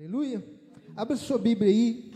[0.00, 0.42] Aleluia.
[0.96, 2.10] Abra sua Bíblia aí.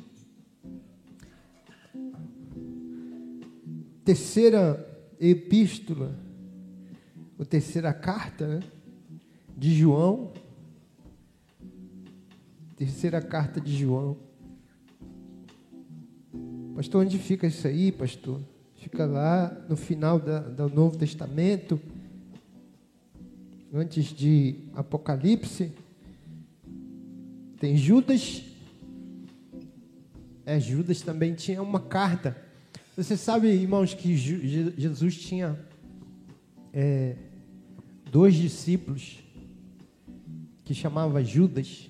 [4.03, 6.19] Terceira epístola,
[7.39, 8.61] ou terceira carta, né?
[9.55, 10.33] De João.
[12.75, 14.17] Terceira carta de João.
[16.75, 18.41] Pastor, onde fica isso aí, pastor?
[18.77, 21.79] Fica lá no final da, do Novo Testamento,
[23.75, 25.84] antes de Apocalipse.
[27.65, 28.43] Tem Judas.
[30.45, 32.37] É, Judas também tinha uma carta.
[32.95, 35.59] Você sabe, irmãos, que Jesus tinha
[36.75, 37.17] é,
[38.13, 39.19] dois discípulos
[40.63, 41.89] que chamava Judas.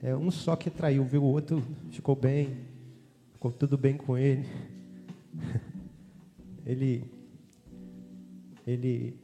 [0.00, 1.24] É, um só que traiu, viu?
[1.24, 2.58] O outro ficou bem,
[3.32, 4.46] ficou tudo bem com ele.
[6.64, 7.02] Ele,
[8.64, 9.16] ele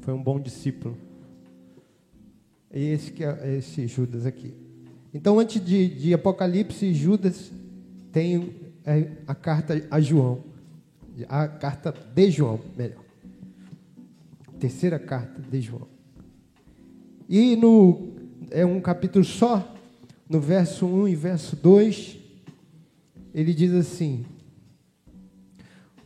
[0.00, 0.98] foi um bom discípulo.
[2.72, 4.54] E esse que é esse Judas aqui.
[5.12, 7.52] Então, antes de, de Apocalipse, Judas
[8.10, 10.44] tem é, a carta a João,
[11.28, 13.04] a carta de João, melhor.
[14.58, 15.88] Terceira carta de João.
[17.28, 18.12] E no
[18.50, 19.74] é um capítulo só,
[20.28, 22.18] no verso 1 e verso 2,
[23.34, 24.24] ele diz assim: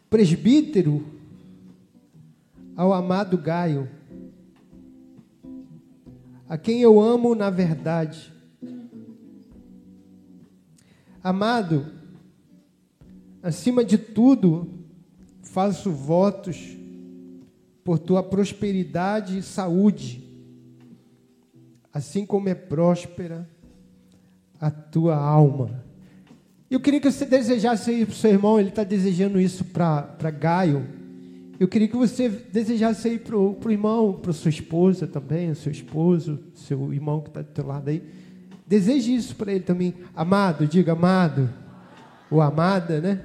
[0.09, 1.05] Presbítero
[2.77, 3.89] ao amado Gaio,
[6.49, 8.33] a quem eu amo na verdade.
[11.23, 11.87] Amado,
[13.43, 14.85] acima de tudo,
[15.43, 16.77] faço votos
[17.83, 20.23] por tua prosperidade e saúde,
[21.93, 23.49] assim como é próspera
[24.61, 25.85] a tua alma.
[26.71, 30.31] Eu queria que você desejasse aí para o seu irmão, ele está desejando isso para
[30.31, 30.96] Gaio
[31.59, 36.39] eu queria que você desejasse aí para o irmão, para sua esposa também, seu esposo,
[36.55, 38.03] seu irmão que está do teu lado aí.
[38.67, 39.95] Deseje isso para ele também.
[40.15, 41.49] Amado, diga amado.
[42.31, 43.21] Ou amada, né?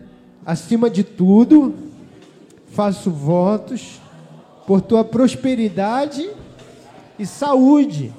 [0.46, 1.74] Acima de tudo,
[2.68, 4.00] faço votos
[4.66, 6.30] por tua prosperidade
[7.20, 8.14] e saúde,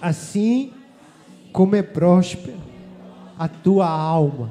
[0.00, 0.72] assim
[1.52, 2.56] como é próspera
[3.38, 4.50] a tua alma.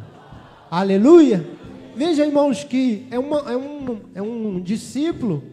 [0.70, 1.63] Aleluia!
[1.96, 5.44] Veja, irmãos, que é, uma, é, um, é um discípulo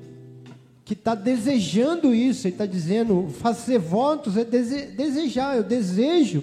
[0.84, 6.42] que está desejando isso, ele está dizendo, fazer votos é dese, desejar, eu desejo.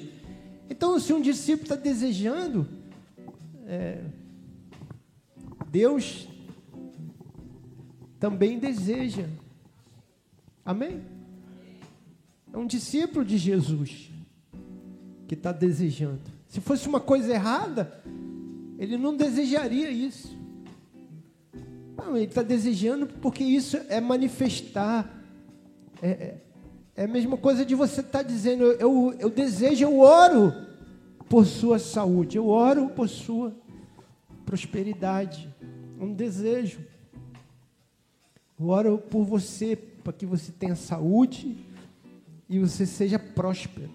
[0.69, 2.67] Então, se um discípulo está desejando,
[3.65, 4.01] é,
[5.69, 6.27] Deus
[8.19, 9.25] também deseja.
[10.63, 11.01] Amém?
[12.53, 14.11] É um discípulo de Jesus
[15.27, 16.21] que está desejando.
[16.47, 18.01] Se fosse uma coisa errada,
[18.77, 20.37] ele não desejaria isso.
[21.97, 25.13] Não, ele está desejando porque isso é manifestar.
[26.01, 26.37] É, é,
[26.95, 30.53] é, a mesma coisa de você estar tá dizendo: eu, eu desejo, eu oro
[31.27, 33.55] por sua saúde, eu oro por sua
[34.45, 35.53] prosperidade.
[35.99, 36.79] Um desejo.
[38.59, 41.57] Eu oro por você, para que você tenha saúde
[42.47, 43.89] e você seja próspero.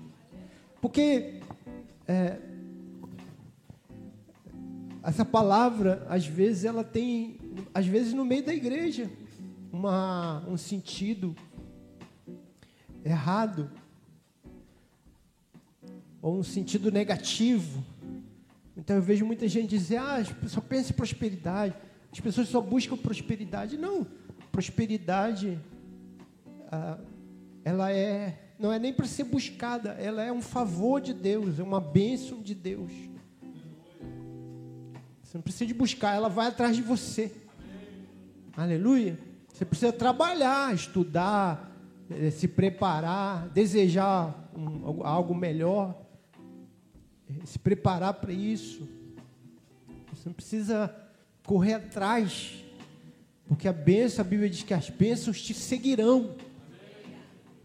[0.80, 1.40] Porque
[2.06, 2.38] é,
[5.04, 7.38] essa palavra, às vezes, ela tem,
[7.74, 9.10] às vezes, no meio da igreja,
[9.72, 11.34] uma, um sentido
[13.04, 13.70] errado,
[16.20, 17.84] ou um sentido negativo.
[18.76, 21.74] Então eu vejo muita gente dizer, ah, só pensa em prosperidade,
[22.12, 23.76] as pessoas só buscam prosperidade.
[23.76, 24.06] Não,
[24.52, 25.58] prosperidade,
[26.70, 26.98] ah,
[27.64, 31.62] ela é, não é nem para ser buscada, ela é um favor de Deus, é
[31.62, 32.92] uma bênção de Deus.
[35.32, 37.32] Você não precisa de buscar, ela vai atrás de você.
[38.54, 39.18] Aleluia.
[39.48, 41.74] Você precisa trabalhar, estudar,
[42.10, 45.96] eh, se preparar, desejar um, algo melhor,
[47.30, 48.86] eh, se preparar para isso.
[50.12, 50.94] Você não precisa
[51.46, 52.62] correr atrás,
[53.48, 56.36] porque a bênção, a Bíblia diz que as bênçãos te seguirão.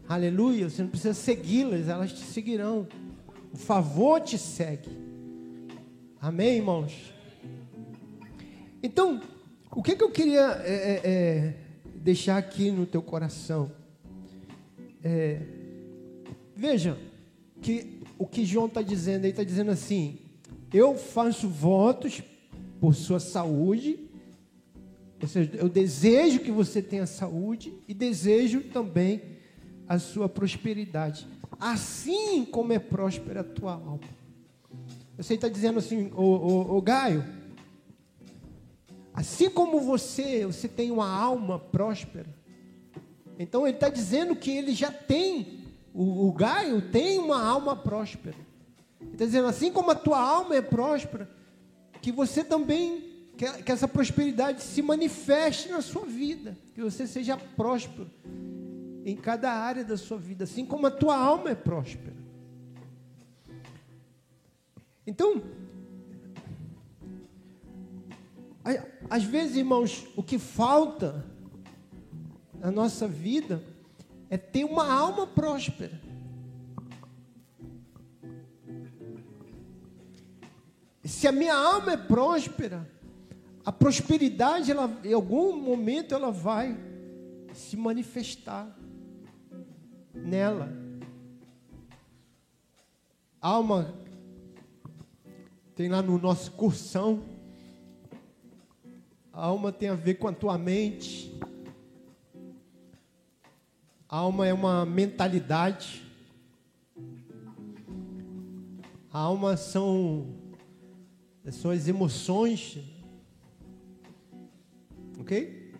[0.08, 0.70] Aleluia.
[0.70, 2.88] Você não precisa segui-las, elas te seguirão.
[3.52, 4.88] O favor te segue.
[6.18, 7.17] Amém, irmãos?
[8.82, 9.20] Então,
[9.70, 11.54] o que, que eu queria é, é, é,
[11.96, 13.70] deixar aqui no teu coração?
[15.02, 15.40] É,
[16.54, 16.98] veja,
[17.60, 20.18] que o que João está dizendo, ele está dizendo assim:
[20.72, 22.22] eu faço votos
[22.80, 23.98] por sua saúde,
[25.20, 29.22] ou seja, eu desejo que você tenha saúde e desejo também
[29.88, 31.26] a sua prosperidade,
[31.58, 34.00] assim como é próspera a tua alma.
[35.16, 37.24] Você está dizendo assim, ô, ô, ô Gaio,
[39.18, 42.32] Assim como você, você tem uma alma próspera.
[43.36, 48.36] Então ele está dizendo que ele já tem o, o Gaio tem uma alma próspera.
[49.12, 51.28] Está dizendo, assim como a tua alma é próspera,
[52.00, 57.36] que você também, que, que essa prosperidade se manifeste na sua vida, que você seja
[57.36, 58.08] próspero
[59.04, 62.16] em cada área da sua vida, assim como a tua alma é próspera.
[65.04, 65.42] Então,
[69.08, 71.24] às vezes, irmãos, o que falta
[72.58, 73.62] na nossa vida
[74.28, 76.00] é ter uma alma próspera.
[81.04, 82.86] Se a minha alma é próspera,
[83.64, 86.76] a prosperidade, ela, em algum momento, ela vai
[87.54, 88.76] se manifestar
[90.14, 90.70] nela.
[93.40, 93.94] Alma,
[95.74, 97.22] tem lá no nosso cursão,
[99.38, 101.32] a alma tem a ver com a tua mente.
[104.08, 106.02] A alma é uma mentalidade.
[109.12, 110.34] A alma são,
[111.52, 112.80] são as emoções.
[115.20, 115.72] Ok?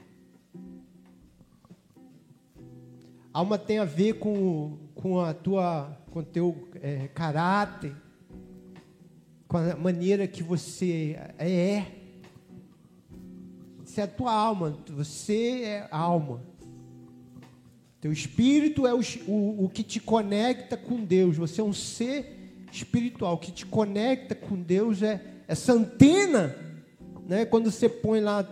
[3.35, 7.93] A alma tem a ver com, com a tua, com teu é, caráter,
[9.49, 11.98] com a maneira que você é.
[14.01, 16.41] É a tua alma, você é alma.
[18.01, 21.37] Teu espírito é o, o, o que te conecta com Deus.
[21.37, 23.35] Você é um ser espiritual.
[23.35, 26.55] O que te conecta com Deus é essa antena,
[27.27, 27.45] né?
[27.45, 28.49] Quando você põe lá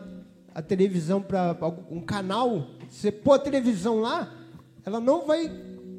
[0.52, 1.56] a televisão para
[1.90, 4.34] um canal, você pôr a televisão lá,
[4.84, 5.52] ela não vai,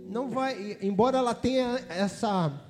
[0.10, 2.64] não vai, embora ela tenha essa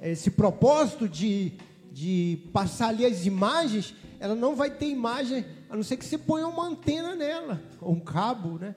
[0.00, 1.52] esse propósito de,
[1.92, 6.16] de passar ali as imagens, ela não vai ter imagem, a não ser que você
[6.16, 8.74] ponha uma antena nela, ou um cabo, né?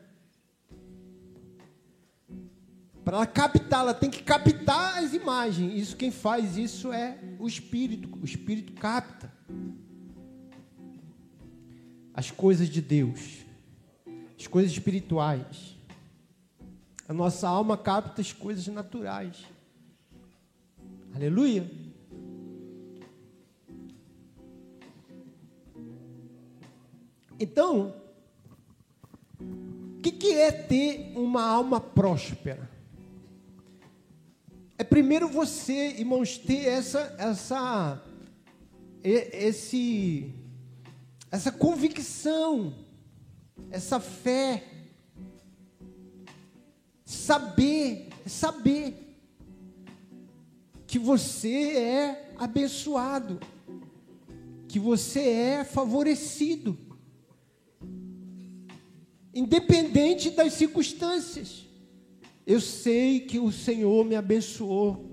[3.06, 5.80] Para ela captar, ela tem que captar as imagens.
[5.80, 8.10] Isso quem faz isso é o espírito.
[8.20, 9.32] O espírito capta
[12.12, 13.46] as coisas de Deus,
[14.38, 15.78] as coisas espirituais.
[17.08, 19.46] A nossa alma capta as coisas naturais.
[21.14, 21.85] Aleluia.
[27.40, 27.94] Então,
[29.40, 32.70] o que, que é ter uma alma próspera?
[34.78, 38.04] É primeiro você, irmãos, ter essa, essa,
[39.04, 40.34] esse,
[41.32, 42.74] essa convicção,
[43.72, 44.64] essa fé,
[47.06, 49.18] saber, saber
[50.86, 53.40] que você é abençoado,
[54.68, 56.78] que você é favorecido,
[59.36, 61.66] independente das circunstâncias.
[62.48, 65.12] Eu sei que o Senhor me abençoou.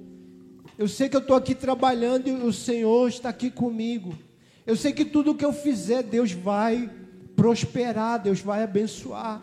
[0.79, 4.17] Eu sei que eu estou aqui trabalhando e o Senhor está aqui comigo.
[4.65, 6.89] Eu sei que tudo que eu fizer, Deus vai
[7.35, 9.41] prosperar, Deus vai abençoar.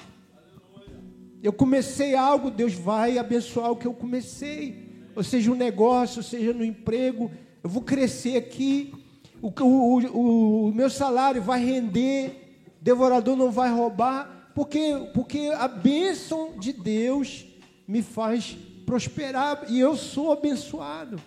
[1.44, 4.88] Eu comecei algo, Deus vai abençoar o que eu comecei.
[5.16, 7.30] Ou seja, um negócio, seja no emprego,
[7.62, 8.94] eu vou crescer aqui,
[9.42, 16.60] o, o, o meu salário vai render, devorador não vai roubar, porque, porque a bênção
[16.60, 17.46] de Deus
[17.88, 21.18] me faz prosperar e eu sou abençoado.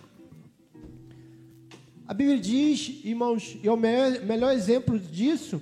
[2.07, 5.59] A Bíblia diz, irmãos, e o melhor exemplo disso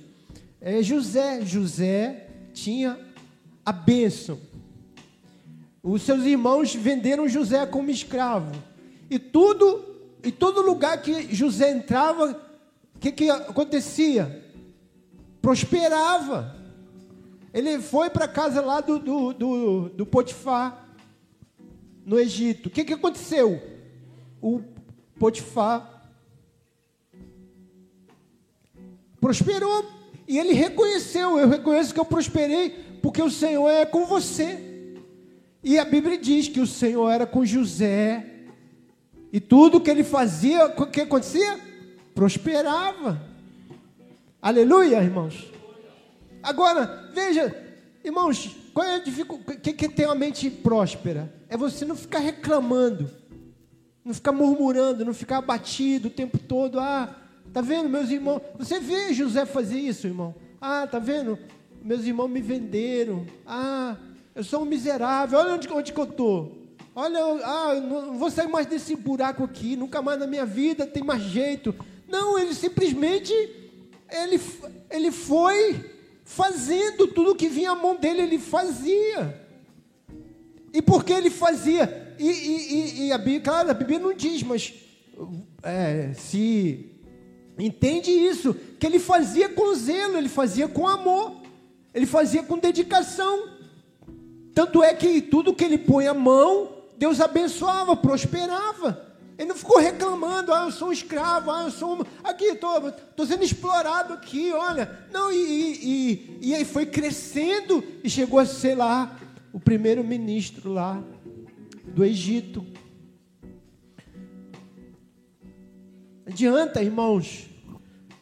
[0.60, 1.46] é José.
[1.46, 3.00] José tinha
[3.64, 4.38] a bênção.
[5.82, 8.52] Os seus irmãos venderam José como escravo.
[9.08, 9.82] E tudo,
[10.22, 12.38] e todo lugar que José entrava,
[12.94, 14.44] o que, que acontecia?
[15.40, 16.60] Prosperava.
[17.52, 20.88] Ele foi para a casa lá do, do, do, do Potifar
[22.04, 22.68] no Egito.
[22.68, 23.60] O que, que aconteceu?
[24.40, 24.62] O
[25.18, 26.10] Potifar
[29.20, 29.84] prosperou
[30.26, 32.70] e ele reconheceu: Eu reconheço que eu prosperei
[33.02, 34.96] porque o Senhor é com você.
[35.62, 38.32] E a Bíblia diz que o Senhor era com José
[39.32, 41.58] e tudo que ele fazia, o que acontecia?
[42.14, 43.22] Prosperava.
[44.40, 45.51] Aleluia, irmãos.
[46.42, 47.54] Agora, veja,
[48.04, 49.58] irmãos, qual é a dificuldade?
[49.58, 51.32] O que, tem uma mente próspera?
[51.48, 53.10] É você não ficar reclamando,
[54.04, 56.80] não ficar murmurando, não ficar abatido o tempo todo.
[56.80, 57.14] Ah,
[57.52, 58.40] tá vendo, meus irmãos?
[58.58, 60.34] Você vê José fazer isso, irmão?
[60.60, 61.38] Ah, tá vendo?
[61.82, 63.24] Meus irmãos me venderam.
[63.46, 63.96] Ah,
[64.34, 65.38] eu sou um miserável.
[65.38, 66.58] Olha onde, onde que eu estou.
[66.94, 69.76] Olha, ah, não vou sair mais desse buraco aqui.
[69.76, 71.74] Nunca mais na minha vida tem mais jeito.
[72.08, 73.32] Não, ele simplesmente
[74.12, 74.40] ele,
[74.90, 75.91] ele foi
[76.34, 79.46] fazendo tudo que vinha à mão dele, ele fazia.
[80.72, 82.14] E porque ele fazia.
[82.18, 84.72] E, e, e, a Bíblia, claro, a Bíblia não diz, mas
[85.62, 86.90] é, se
[87.58, 91.36] entende isso, que ele fazia com zelo, ele fazia com amor,
[91.92, 93.50] ele fazia com dedicação.
[94.54, 99.11] Tanto é que tudo que ele põe a mão, Deus abençoava, prosperava.
[99.42, 102.04] Ele não ficou reclamando, ah, eu sou um escravo, ah, eu sou um...
[102.22, 105.04] aqui, estou tô, sendo explorado aqui, olha.
[105.12, 105.36] Não, e,
[105.82, 109.18] e, e, aí foi crescendo e chegou a ser lá
[109.52, 111.02] o primeiro ministro lá
[111.84, 112.64] do Egito.
[116.24, 117.50] Adianta, irmãos,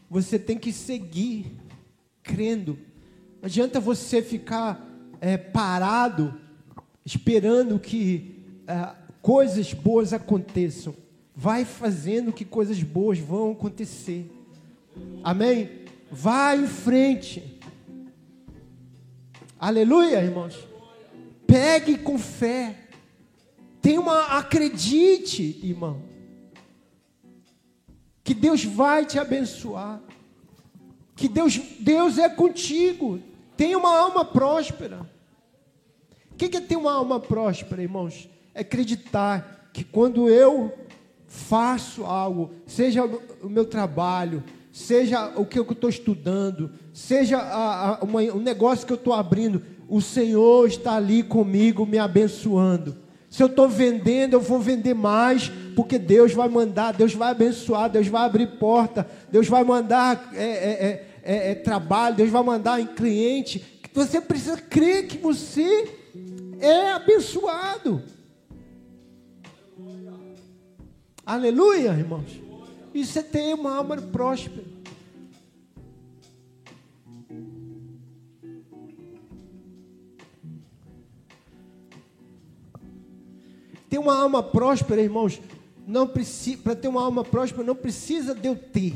[0.09, 1.55] você tem que seguir
[2.23, 2.79] crendo.
[3.43, 4.89] Não adianta você ficar
[5.21, 6.41] é, parado
[7.05, 10.95] esperando que é, coisas boas aconteçam.
[11.43, 14.31] Vai fazendo que coisas boas vão acontecer.
[15.25, 15.87] Amém?
[16.13, 17.59] Vai em frente.
[19.59, 20.59] Aleluia, irmãos.
[21.47, 22.77] Pegue com fé.
[23.81, 26.03] Tenha uma acredite, irmão.
[28.23, 29.99] Que Deus vai te abençoar.
[31.17, 33.19] Que Deus, Deus é contigo.
[33.57, 35.11] Tenha uma alma próspera.
[36.33, 38.29] O que é ter uma alma próspera, irmãos?
[38.55, 40.80] É acreditar que quando eu
[41.31, 43.05] faço algo, seja
[43.41, 48.85] o meu trabalho, seja o que eu estou estudando, seja a, a, uma, um negócio
[48.85, 52.97] que eu estou abrindo, o Senhor está ali comigo me abençoando.
[53.31, 57.89] Se eu estou vendendo, eu vou vender mais, porque Deus vai mandar, Deus vai abençoar,
[57.89, 62.81] Deus vai abrir porta, Deus vai mandar é, é, é, é trabalho, Deus vai mandar
[62.81, 63.81] em cliente.
[63.95, 65.89] Você precisa crer que você
[66.59, 68.03] é abençoado.
[71.25, 72.41] Aleluia, irmãos.
[72.95, 74.65] Isso é ter uma alma próspera.
[83.89, 85.41] Ter uma alma próspera, irmãos,
[85.87, 88.95] não precisa, para ter uma alma próspera não precisa de eu ter.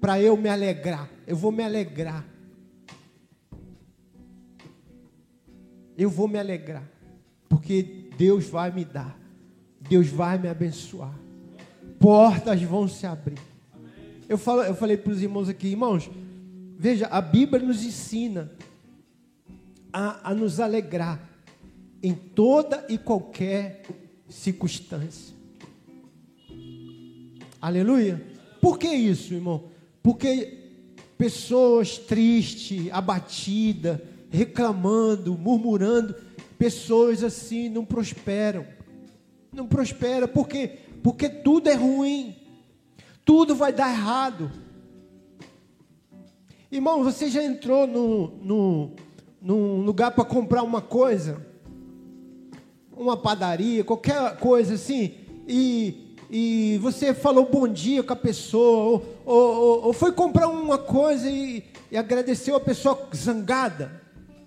[0.00, 2.24] Para eu me alegrar, eu vou me alegrar.
[5.98, 6.88] Eu vou me alegrar,
[7.48, 9.25] porque Deus vai me dar.
[9.88, 11.14] Deus vai me abençoar.
[11.98, 13.38] Portas vão se abrir.
[14.28, 16.10] Eu, falo, eu falei para os irmãos aqui, irmãos,
[16.76, 18.50] veja, a Bíblia nos ensina
[19.92, 21.28] a, a nos alegrar
[22.02, 23.82] em toda e qualquer
[24.28, 25.34] circunstância.
[27.60, 28.22] Aleluia.
[28.60, 29.70] Por que isso, irmão?
[30.02, 30.66] Porque
[31.16, 34.00] pessoas tristes, abatidas,
[34.30, 36.14] reclamando, murmurando,
[36.58, 38.75] pessoas assim não prosperam
[39.56, 40.28] não prospera.
[40.28, 40.78] Por quê?
[41.02, 42.36] Porque tudo é ruim.
[43.24, 44.52] Tudo vai dar errado.
[46.70, 48.90] Irmão, você já entrou no, no,
[49.40, 51.44] num lugar para comprar uma coisa?
[52.94, 55.14] Uma padaria, qualquer coisa assim,
[55.46, 60.78] e, e você falou bom dia com a pessoa, ou, ou, ou foi comprar uma
[60.78, 64.02] coisa e, e agradeceu a pessoa zangada.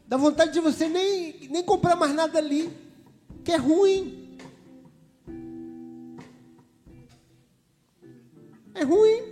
[0.07, 2.71] Dá vontade de você nem, nem comprar mais nada ali,
[3.43, 4.18] que é ruim.
[8.79, 9.23] É ruim.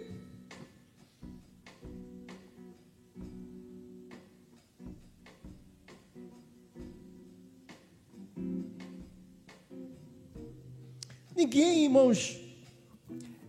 [11.34, 12.42] Ninguém, irmãos,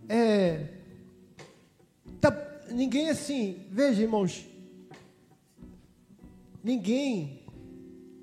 [0.07, 0.69] é,
[2.21, 2.31] tá,
[2.71, 4.47] ninguém assim, veja, irmãos,
[6.63, 7.43] ninguém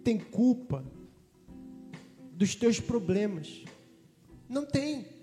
[0.02, 0.82] tem culpa
[2.32, 3.64] dos teus problemas.
[4.48, 5.15] Não tem.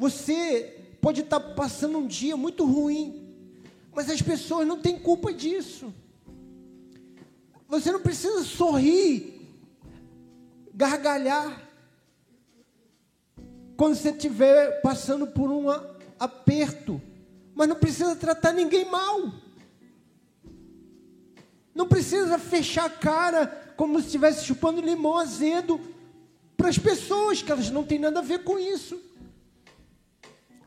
[0.00, 3.22] Você pode estar passando um dia muito ruim,
[3.92, 5.92] mas as pessoas não têm culpa disso.
[7.68, 9.46] Você não precisa sorrir,
[10.72, 11.68] gargalhar,
[13.76, 15.68] quando você estiver passando por um
[16.18, 16.98] aperto,
[17.54, 19.30] mas não precisa tratar ninguém mal.
[21.74, 25.78] Não precisa fechar a cara como se estivesse chupando limão azedo
[26.56, 29.09] para as pessoas, que elas não têm nada a ver com isso.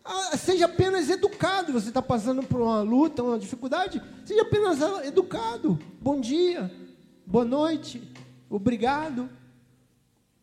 [0.03, 1.72] Ah, seja apenas educado.
[1.72, 5.79] Você está passando por uma luta, uma dificuldade, seja apenas educado.
[6.01, 6.69] Bom dia,
[7.25, 8.01] boa noite,
[8.50, 9.29] obrigado.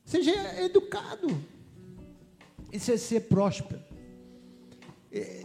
[0.04, 1.28] Seja educado.
[2.72, 3.80] Isso é ser próspero.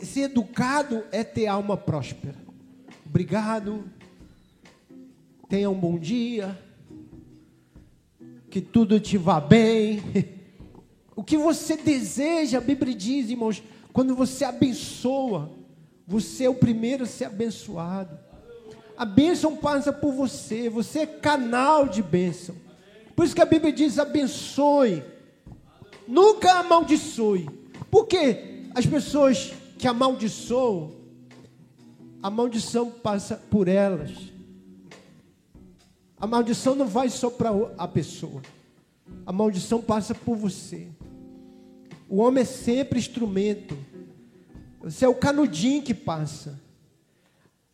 [0.01, 2.35] Ser educado é ter alma próspera.
[3.05, 3.83] Obrigado.
[5.49, 6.59] Tenha um bom dia.
[8.49, 10.01] Que tudo te vá bem.
[11.17, 13.63] O que você deseja, a Bíblia diz, irmãos,
[13.95, 15.49] quando você abençoa,
[16.05, 18.19] você é o primeiro a ser abençoado.
[18.97, 20.69] A bênção passa por você.
[20.69, 22.57] Você é canal de bênção.
[23.15, 25.01] Por isso que a Bíblia diz: abençoe.
[26.05, 27.49] Nunca amaldiçoe.
[27.89, 28.65] Por quê?
[28.75, 30.91] As pessoas que amaldiçoam,
[32.21, 34.11] a maldição passa por elas.
[36.19, 38.41] A maldição não vai só para a pessoa.
[39.25, 40.89] A maldição passa por você.
[42.07, 43.77] O homem é sempre instrumento.
[44.81, 46.59] Você é o canudinho que passa.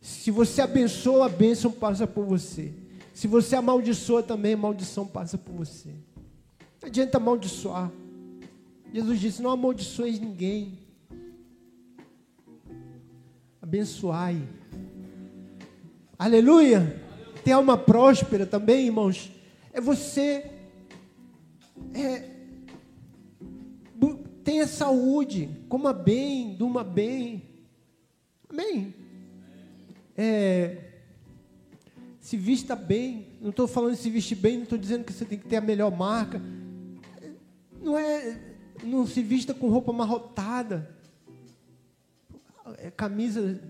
[0.00, 2.72] Se você abençoa, a bênção passa por você.
[3.14, 5.90] Se você amaldiçoa também, a maldição passa por você.
[6.80, 7.92] Não adianta amaldiçoar.
[8.92, 10.78] Jesus disse: Não amaldiçoeis ninguém.
[13.60, 14.42] Abençoai.
[16.18, 17.00] Aleluia.
[17.44, 19.30] Ter alma próspera também, irmãos.
[19.72, 20.50] É você.
[21.94, 22.31] É,
[24.44, 27.42] tenha saúde, coma bem, durma bem.
[28.48, 28.94] Amém.
[30.16, 30.92] É,
[32.20, 33.26] se vista bem.
[33.40, 35.60] Não estou falando se vestir bem, não estou dizendo que você tem que ter a
[35.60, 36.40] melhor marca.
[37.80, 38.38] Não é,
[38.84, 40.94] não se vista com roupa amarrotada.
[42.78, 43.60] É camisa.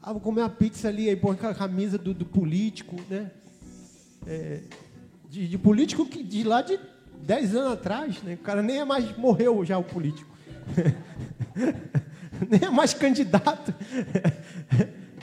[0.00, 3.32] Ah, vou comer uma pizza ali, aí põe camisa do, do político, né?
[4.24, 4.62] É,
[5.28, 6.78] de, de, político que de lá de
[7.22, 8.34] 10 anos atrás, né?
[8.34, 10.30] O cara nem é mais morreu já o político.
[12.48, 13.74] nem é mais candidato.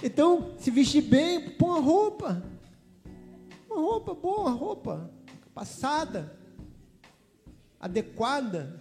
[0.02, 2.44] Então, se vestir bem, põe uma roupa.
[3.70, 5.10] Uma roupa boa, uma roupa
[5.54, 6.38] passada,
[7.80, 8.78] adequada.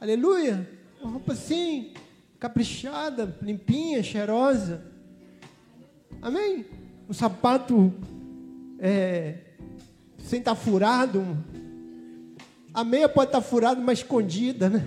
[0.00, 0.68] Aleluia.
[1.00, 1.94] Uma roupa assim,
[2.38, 4.84] caprichada, limpinha, cheirosa.
[6.20, 6.66] Amém?
[7.08, 7.94] Um sapato
[8.78, 9.38] é,
[10.24, 11.36] sem estar tá furado.
[12.72, 14.86] A meia pode estar tá furada, mas escondida, né?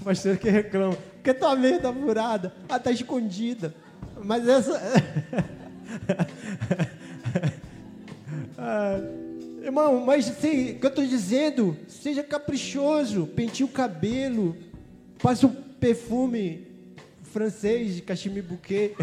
[0.00, 0.96] O pastor que reclama.
[1.14, 2.52] Porque tua meia está furada.
[2.68, 3.74] Ah, está escondida.
[4.22, 4.80] Mas essa.
[8.58, 9.00] ah,
[9.62, 14.56] irmão, mas assim, o que eu estou dizendo, seja caprichoso, penteie o cabelo,
[15.20, 16.65] passe um perfume
[17.36, 18.96] francês de cachemir bouquet.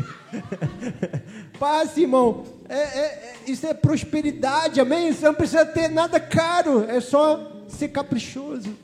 [1.60, 2.43] Passe, irmão.
[2.67, 5.13] É, é, é, isso é prosperidade, amém?
[5.13, 8.76] Você não precisa ter nada caro, é só ser caprichoso.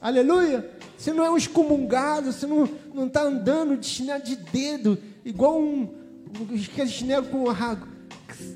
[0.00, 0.70] Aleluia.
[0.96, 5.92] Você não é um excomungado, você não está andando de chinelo de dedo, igual um,
[6.40, 7.46] um chinelo com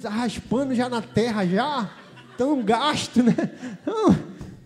[0.04, 1.90] raspando já na terra, já.
[2.38, 3.34] Tão gasto, né?
[3.84, 4.16] Não,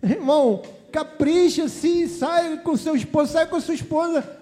[0.02, 4.37] irmão, capricha-se, sai com seu esposo, sai com sua esposa,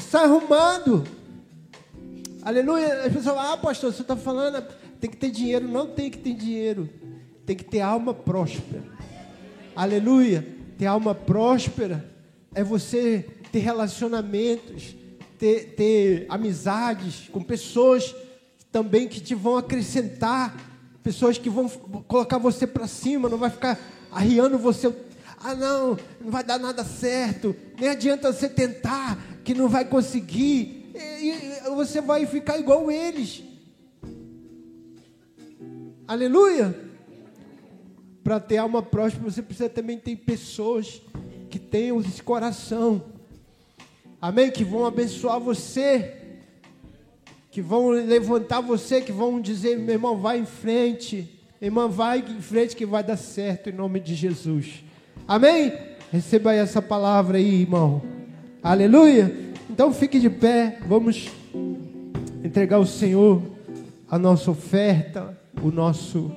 [0.00, 1.04] sai arrumado.
[2.42, 3.02] Aleluia.
[3.04, 4.64] As pessoas ah, pastor, você está falando,
[5.00, 5.66] tem que ter dinheiro.
[5.66, 6.88] Não tem que ter dinheiro.
[7.44, 8.82] Tem que ter alma próspera.
[9.74, 10.46] Aleluia.
[10.78, 12.08] Ter alma próspera
[12.54, 14.94] é você ter relacionamentos,
[15.38, 18.14] ter, ter amizades com pessoas
[18.72, 20.54] também que te vão acrescentar,
[21.02, 23.78] pessoas que vão colocar você para cima, não vai ficar
[24.10, 24.92] arriando você.
[25.42, 30.92] Ah, não, não vai dar nada certo, nem adianta você tentar, que não vai conseguir,
[31.76, 33.44] você vai ficar igual eles.
[36.04, 36.76] Aleluia!
[38.24, 41.00] Para ter alma próxima, você precisa também ter pessoas
[41.48, 43.04] que tenham esse coração,
[44.20, 44.50] amém?
[44.50, 46.16] Que vão abençoar você,
[47.52, 52.42] que vão levantar você, que vão dizer: meu irmão, vai em frente, irmã, vai em
[52.42, 54.82] frente que vai dar certo em nome de Jesus,
[55.28, 55.72] amém?
[56.10, 58.15] Receba essa palavra aí, irmão,
[58.70, 59.32] aleluia.
[59.70, 61.28] Então fique de pé, vamos
[62.42, 63.40] entregar ao Senhor
[64.10, 66.32] a nossa oferta, o nosso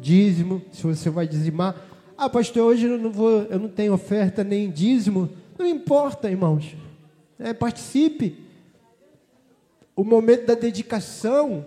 [0.00, 1.76] dízimo, se você vai dizimar.
[2.16, 5.28] Ah, pastor, hoje eu não vou, eu não tenho oferta nem dízimo.
[5.58, 6.74] Não importa, irmãos.
[7.38, 8.42] É, participe.
[9.94, 11.66] O momento da dedicação,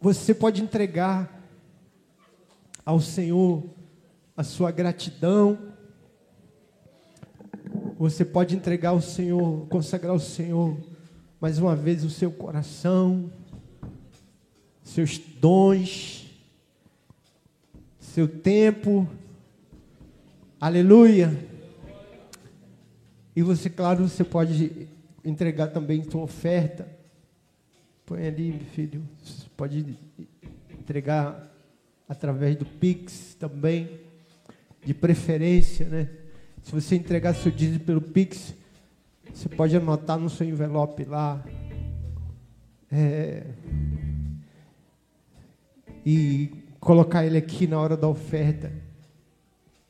[0.00, 1.40] você pode entregar
[2.84, 3.62] ao Senhor
[4.36, 5.69] a sua gratidão.
[8.00, 10.74] Você pode entregar ao Senhor, consagrar ao Senhor
[11.38, 13.30] mais uma vez o seu coração,
[14.82, 16.26] seus dons,
[17.98, 19.06] seu tempo,
[20.58, 21.30] Aleluia.
[23.36, 24.88] E você, claro, você pode
[25.22, 26.88] entregar também sua oferta.
[28.06, 29.06] Põe ali, filho.
[29.22, 29.94] Você pode
[30.70, 31.50] entregar
[32.08, 34.00] através do Pix também,
[34.82, 36.19] de preferência, né?
[36.62, 38.54] Se você entregar seu dízimo pelo Pix,
[39.32, 41.44] você pode anotar no seu envelope lá.
[42.92, 43.44] É,
[46.04, 48.72] e colocar ele aqui na hora da oferta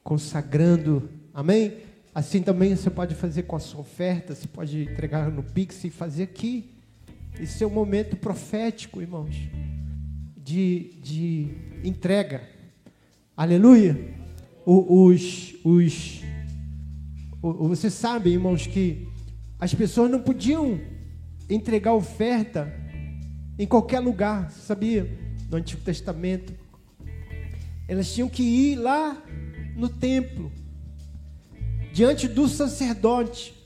[0.02, 1.09] consagrando.
[1.33, 1.78] Amém?
[2.14, 5.90] Assim também você pode fazer com a sua oferta, você pode entregar no Pix e
[5.90, 6.74] fazer aqui.
[7.38, 9.37] Esse é um momento profético, irmãos,
[10.37, 11.48] de, de
[11.85, 12.42] entrega.
[13.37, 13.96] Aleluia.
[14.66, 16.22] Os, os,
[17.40, 19.09] você sabe, irmãos, que
[19.59, 20.81] as pessoas não podiam
[21.48, 22.72] entregar oferta
[23.59, 25.18] em qualquer lugar, sabia?
[25.50, 26.55] No Antigo Testamento.
[27.88, 29.22] Elas tinham que ir lá
[29.76, 30.53] no templo,
[31.92, 33.61] diante do sacerdote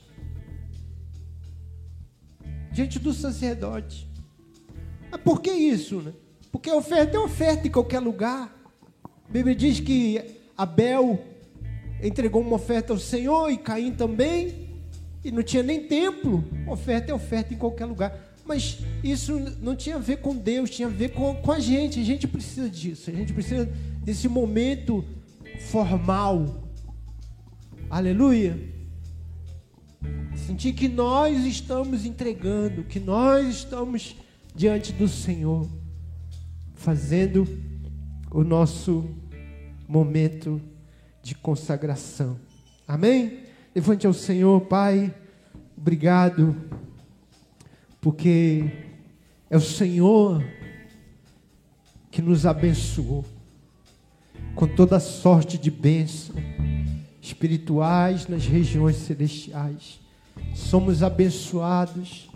[2.75, 4.05] diante do sacerdote.
[5.09, 6.01] Mas por que isso?
[6.01, 6.11] Né?
[6.51, 8.53] Porque a oferta é oferta em qualquer lugar.
[9.03, 10.21] A Bíblia diz que
[10.57, 11.23] Abel
[12.01, 14.69] entregou uma oferta ao Senhor e Caim também,
[15.23, 16.43] e não tinha nem templo.
[16.67, 18.35] Oferta é oferta em qualquer lugar.
[18.45, 21.99] Mas isso não tinha a ver com Deus, tinha a ver com, com a gente.
[21.99, 23.65] A gente precisa disso, a gente precisa
[24.03, 25.03] desse momento
[25.61, 26.69] formal.
[27.89, 28.57] Aleluia.
[30.35, 34.15] Sentir que nós estamos entregando, que nós estamos
[34.53, 35.67] diante do Senhor,
[36.75, 37.47] fazendo
[38.31, 39.09] o nosso
[39.87, 40.61] momento
[41.25, 42.39] de consagração.
[42.87, 43.39] Amém?
[43.73, 45.11] Levante ao Senhor, Pai,
[45.75, 46.55] obrigado,
[47.99, 48.71] porque
[49.49, 50.45] é o Senhor
[52.11, 53.25] que nos abençoou
[54.53, 56.35] com toda sorte de bênção
[57.19, 60.05] espirituais nas regiões celestiais
[60.53, 62.29] somos abençoados,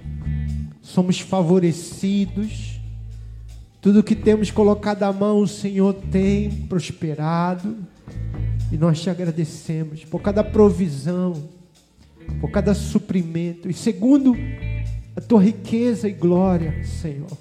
[0.82, 2.80] somos favorecidos.
[3.82, 7.78] Tudo que temos colocado à mão, o Senhor tem prosperado.
[8.71, 11.49] E nós te agradecemos por cada provisão,
[12.39, 13.69] por cada suprimento.
[13.69, 14.36] E segundo
[15.15, 17.32] a tua riqueza e glória, Senhor.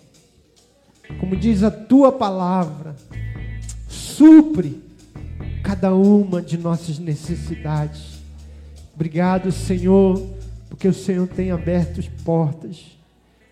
[1.20, 2.96] Como diz a tua palavra,
[3.88, 4.82] supre
[5.62, 8.18] cada uma de nossas necessidades.
[8.94, 10.38] Obrigado, Senhor
[10.68, 12.96] porque o Senhor tem aberto as portas,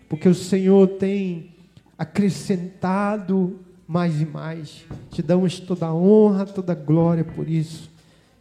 [0.07, 1.51] porque o Senhor tem
[1.97, 4.85] acrescentado mais e mais.
[5.11, 7.89] Te damos toda a honra, toda a glória por isso.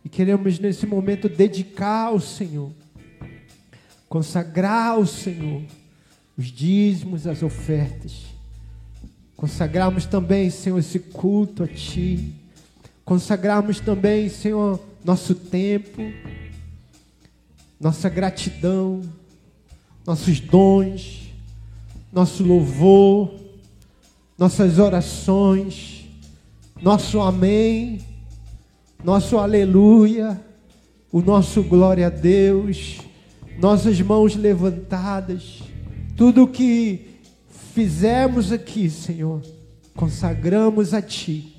[0.05, 2.73] E queremos nesse momento dedicar ao Senhor,
[4.09, 5.63] consagrar ao Senhor
[6.37, 8.27] os dízimos, as ofertas.
[9.37, 12.33] Consagrarmos também, Senhor, esse culto a Ti.
[13.05, 16.03] Consagrarmos também, Senhor, nosso tempo,
[17.79, 19.03] nossa gratidão,
[20.07, 21.31] nossos dons,
[22.13, 23.46] nosso louvor,
[24.39, 26.07] nossas orações,
[26.83, 28.01] nosso amém,
[29.03, 30.41] nosso aleluia,
[31.11, 32.99] o nosso glória a Deus,
[33.59, 35.63] nossas mãos levantadas,
[36.17, 37.07] tudo que
[37.75, 39.41] fizemos aqui, Senhor,
[39.95, 41.57] consagramos a Ti,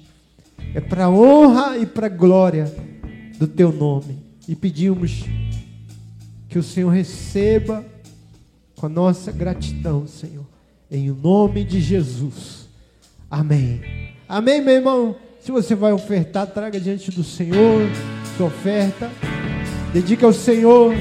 [0.76, 2.72] é para honra e para glória
[3.40, 5.26] do Teu nome, e pedimos
[6.48, 7.84] que o Senhor receba
[8.76, 10.46] com a nossa gratidão, Senhor.
[10.90, 12.67] Em nome de Jesus.
[13.30, 13.82] Amém.
[14.28, 15.16] Amém, meu irmão.
[15.40, 17.88] Se você vai ofertar, traga diante do Senhor
[18.38, 19.10] sua oferta.
[19.94, 20.94] Dedica ao Senhor.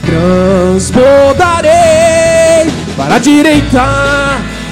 [0.02, 1.74] transbordarei.
[2.96, 3.84] Para a direita,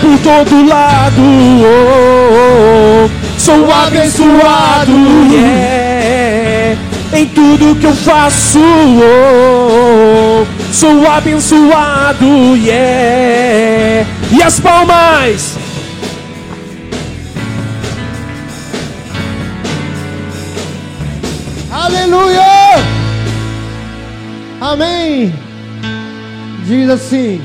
[0.01, 1.21] por todo lado.
[1.61, 4.91] Oh, sou abençoado.
[5.31, 5.85] Yeah
[7.15, 8.59] em tudo que eu faço.
[8.59, 14.05] Oh, sou abençoado, yeah.
[14.31, 15.57] E as palmas.
[21.71, 22.54] Aleluia!
[24.65, 25.31] Amém.
[26.65, 27.39] Diz assim: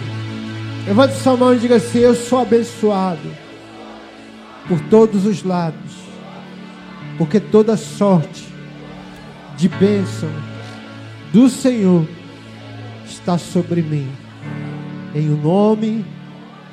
[0.86, 3.30] levante sua mão e diga assim: Eu sou abençoado
[4.66, 5.92] por todos os lados,
[7.18, 8.48] porque toda sorte
[9.54, 10.30] de bênção
[11.30, 12.08] do Senhor
[13.04, 14.10] está sobre mim.
[15.14, 16.06] Em o nome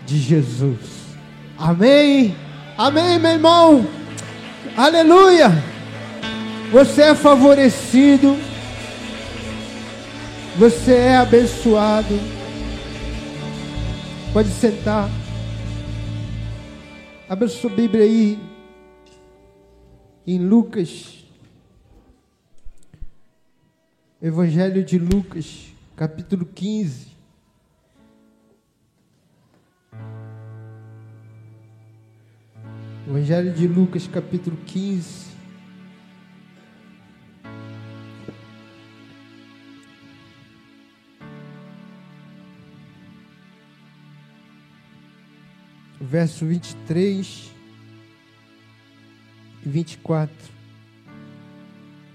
[0.06, 0.80] de Jesus.
[1.58, 2.34] Amém.
[2.78, 3.86] Amém, meu irmão.
[4.78, 5.52] Aleluia.
[6.72, 8.47] Você é favorecido.
[10.58, 12.16] Você é abençoado.
[14.34, 15.10] Pode sentar.
[17.30, 18.40] Abra sua Bíblia aí.
[20.26, 21.18] Em Lucas
[24.20, 27.16] Evangelho de Lucas, capítulo 15.
[33.08, 35.27] Evangelho de Lucas, capítulo 15.
[46.10, 47.52] Verso 23
[49.66, 50.34] e 24.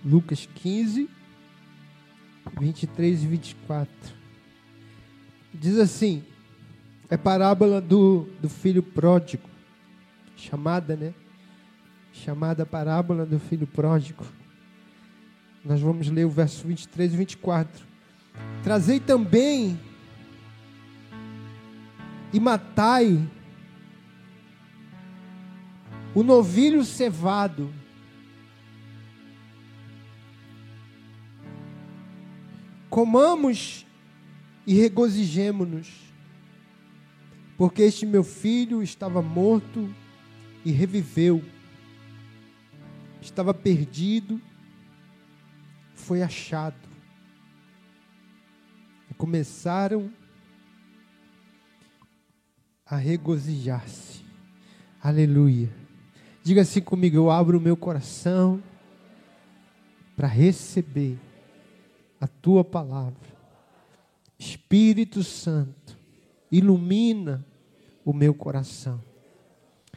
[0.03, 1.11] Lucas 15,
[2.59, 3.93] 23 e 24.
[5.53, 6.25] Diz assim:
[7.11, 9.47] é parábola do, do filho pródigo,
[10.35, 11.13] chamada, né?
[12.15, 14.25] Chamada parábola do filho pródigo.
[15.63, 17.87] Nós vamos ler o verso 23 e 24.
[18.63, 19.79] Trazei também
[22.33, 23.23] e matai
[26.15, 27.73] o novilho cevado
[32.93, 33.87] comamos
[34.67, 35.91] e regozijemo-nos,
[37.57, 39.93] porque este meu filho estava morto
[40.63, 41.43] e reviveu,
[43.21, 44.39] estava perdido,
[45.95, 46.89] foi achado.
[49.11, 50.13] E começaram
[52.85, 54.23] a regozijar-se.
[55.03, 55.82] Aleluia.
[56.43, 58.63] Diga assim comigo: eu abro o meu coração
[60.17, 61.19] para receber
[62.21, 63.33] a tua palavra.
[64.39, 65.97] Espírito Santo,
[66.51, 67.45] ilumina
[68.05, 69.01] o meu coração.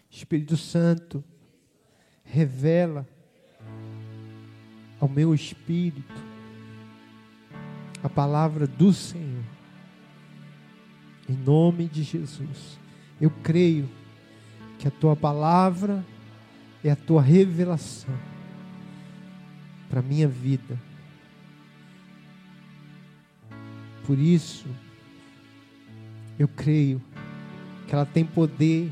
[0.09, 1.23] Espírito Santo,
[2.23, 3.07] revela
[4.99, 6.23] ao meu espírito
[8.03, 9.43] a palavra do Senhor.
[11.27, 12.79] Em nome de Jesus.
[13.19, 13.89] Eu creio
[14.77, 16.05] que a tua palavra
[16.87, 18.13] é a tua revelação
[19.89, 20.77] para a minha vida
[24.05, 24.67] Por isso,
[26.37, 27.01] eu creio
[27.87, 28.91] que ela tem poder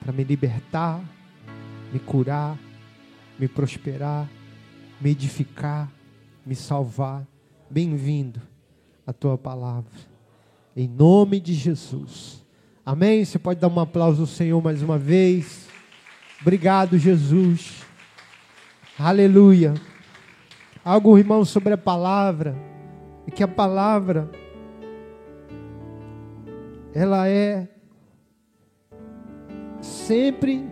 [0.00, 1.00] para me libertar,
[1.92, 2.58] me curar,
[3.38, 4.28] me prosperar,
[5.00, 5.88] me edificar,
[6.44, 7.24] me salvar.
[7.70, 8.40] Bem-vindo
[9.06, 9.92] a tua palavra.
[10.76, 12.44] Em nome de Jesus.
[12.84, 13.24] Amém?
[13.24, 15.67] Você pode dar um aplauso ao Senhor mais uma vez.
[16.40, 17.84] Obrigado, Jesus.
[18.98, 19.74] Aleluia.
[20.84, 22.56] Algo, irmão, sobre a palavra
[23.26, 24.30] é que a palavra
[26.94, 27.68] ela é
[29.80, 30.66] sempre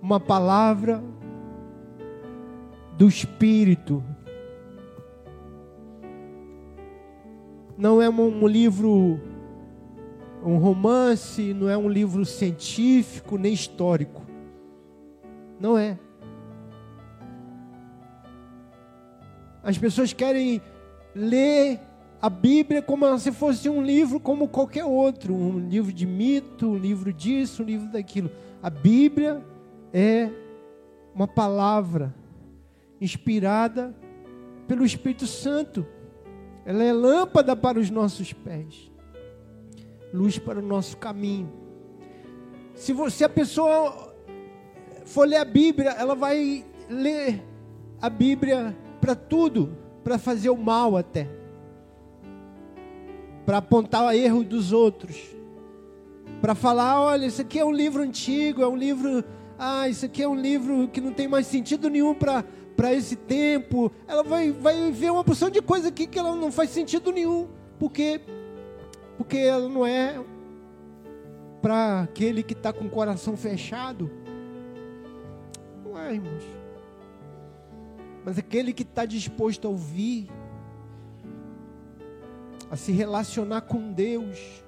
[0.00, 1.02] uma palavra
[2.96, 4.02] do Espírito.
[7.82, 9.18] não é um livro,
[10.44, 14.22] um romance, não é um livro científico nem histórico.
[15.60, 15.98] Não é.
[19.62, 20.60] As pessoas querem
[21.14, 21.80] ler
[22.20, 26.76] a Bíblia como se fosse um livro como qualquer outro, um livro de mito, um
[26.76, 28.30] livro disso, um livro daquilo.
[28.62, 29.44] A Bíblia
[29.92, 30.30] é
[31.14, 32.14] uma palavra
[33.00, 33.92] inspirada
[34.68, 35.84] pelo Espírito Santo.
[36.64, 38.88] Ela é lâmpada para os nossos pés,
[40.12, 41.50] luz para o nosso caminho.
[42.74, 44.14] Se você a pessoa
[45.04, 47.42] for ler a Bíblia, ela vai ler
[48.00, 51.28] a Bíblia para tudo, para fazer o mal até,
[53.44, 55.20] para apontar o erro dos outros,
[56.40, 59.24] para falar, olha, isso aqui é um livro antigo, é um livro,
[59.58, 62.44] ah, isso aqui é um livro que não tem mais sentido nenhum para
[62.76, 63.92] para esse tempo.
[64.08, 67.48] Ela vai, vai ver uma porção de coisa aqui que ela não faz sentido nenhum,
[67.78, 68.20] porque
[69.22, 70.20] porque ela não é
[71.62, 74.10] para aquele que está com o coração fechado.
[75.84, 76.42] Não é, irmãos.
[78.24, 80.28] Mas aquele que está disposto a ouvir,
[82.68, 84.64] a se relacionar com Deus,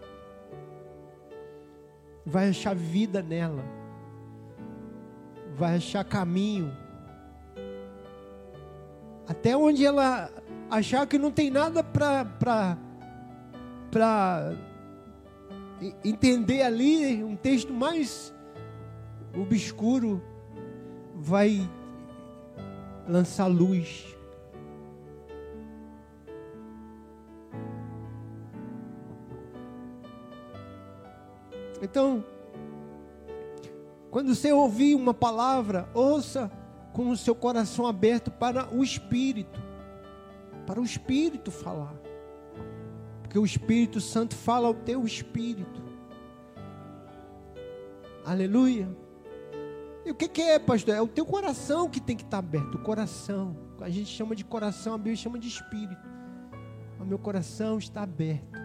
[2.25, 3.64] vai achar vida nela,
[5.57, 6.73] vai achar caminho.
[9.27, 10.31] Até onde ela
[10.71, 12.79] achar que não tem nada para
[16.04, 18.35] entender ali, um texto mais
[19.37, 20.22] obscuro,
[21.14, 21.68] vai
[23.09, 24.14] lançar luz.
[31.83, 32.24] Então,
[34.11, 36.50] quando você ouvir uma palavra, ouça
[36.92, 39.61] com o seu coração aberto para o Espírito,
[40.66, 41.94] para o Espírito falar,
[43.35, 45.83] porque o Espírito Santo fala ao teu espírito.
[48.25, 48.88] Aleluia.
[50.07, 50.94] E o que, que, é, pastor?
[50.94, 52.77] É o teu coração que tem que estar aberto.
[52.77, 53.57] O coração.
[53.81, 56.01] A gente chama de coração, a Bíblia chama de espírito.
[57.01, 58.57] O meu coração está aberto.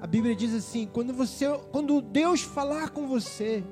[0.00, 3.62] A Bíblia diz assim: quando você, quando Deus falar com você,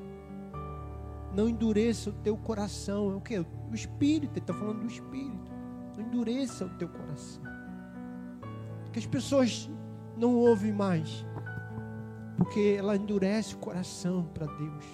[1.34, 3.10] não endureça o teu coração.
[3.10, 3.36] É o que?
[3.40, 4.34] O espírito.
[4.34, 5.50] Ele está falando do espírito.
[5.96, 7.55] Não endureça o teu coração.
[8.96, 9.68] Que as pessoas
[10.16, 11.22] não ouvem mais,
[12.38, 14.84] porque ela endurece o coração para Deus.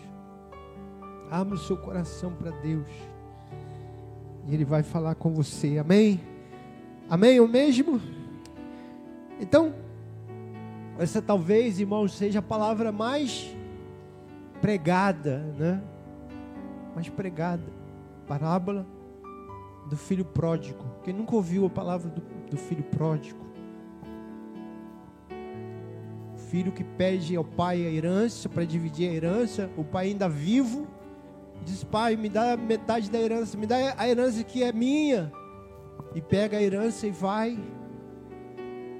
[1.31, 2.89] Abra o seu coração para Deus.
[4.49, 5.79] E Ele vai falar com você.
[5.79, 6.21] Amém?
[7.09, 7.39] Amém?
[7.39, 8.01] O mesmo?
[9.39, 9.73] Então,
[10.99, 13.57] essa talvez, irmãos, seja a palavra mais
[14.61, 15.81] pregada, né?
[16.93, 17.71] Mais pregada.
[18.27, 18.85] Parábola
[19.89, 20.85] do filho pródigo.
[21.05, 23.52] Quem nunca ouviu a palavra do, do filho pródigo?
[26.53, 30.87] Filho que pede ao pai a herança para dividir a herança, o pai ainda vivo
[31.65, 35.33] Diz, pai, me dá metade da herança, me dá a herança que é minha.
[36.15, 37.59] E pega a herança e vai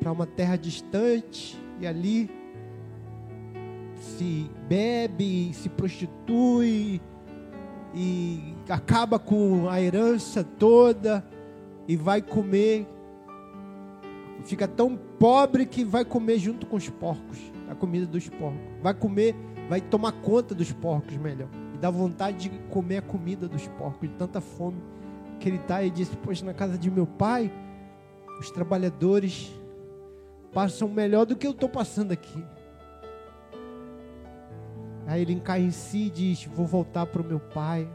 [0.01, 2.31] para uma terra distante e ali
[3.97, 7.01] se bebe, se prostitui
[7.95, 11.25] e acaba com a herança toda
[11.89, 12.87] e vai comer.
[14.45, 17.39] Fica tão pobre que vai comer junto com os porcos,
[17.71, 18.61] a comida dos porcos.
[18.83, 19.37] Vai comer,
[19.69, 21.49] vai tomar conta dos porcos melhor
[21.83, 24.81] dá vontade de comer a comida dos porcos, de tanta fome
[25.41, 25.83] que ele está.
[25.83, 27.53] E disse: Poxa, na casa de meu pai,
[28.39, 29.51] os trabalhadores
[30.53, 32.45] passam melhor do que eu estou passando aqui.
[35.09, 37.91] Aí ele cai em si e diz: Vou voltar para o meu pai.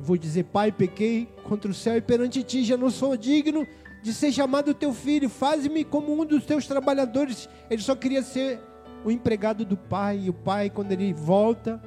[0.00, 3.68] Vou dizer: Pai, pequei contra o céu e perante ti, já não sou digno
[4.02, 5.28] de ser chamado teu filho.
[5.28, 7.48] Faze-me como um dos teus trabalhadores.
[7.70, 8.60] Ele só queria ser
[9.04, 11.80] o empregado do pai, e o pai, quando ele volta,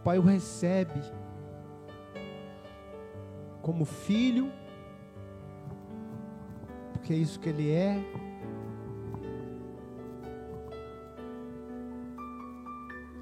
[0.00, 1.00] o pai o recebe
[3.62, 4.52] como filho,
[6.92, 7.98] porque é isso que ele é.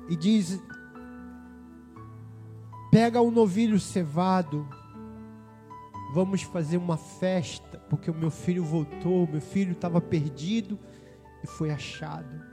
[0.08, 0.60] E diz:
[2.90, 4.68] pega o um novilho cevado,
[6.12, 10.78] vamos fazer uma festa, porque o meu filho voltou, meu filho estava perdido
[11.42, 12.52] e foi achado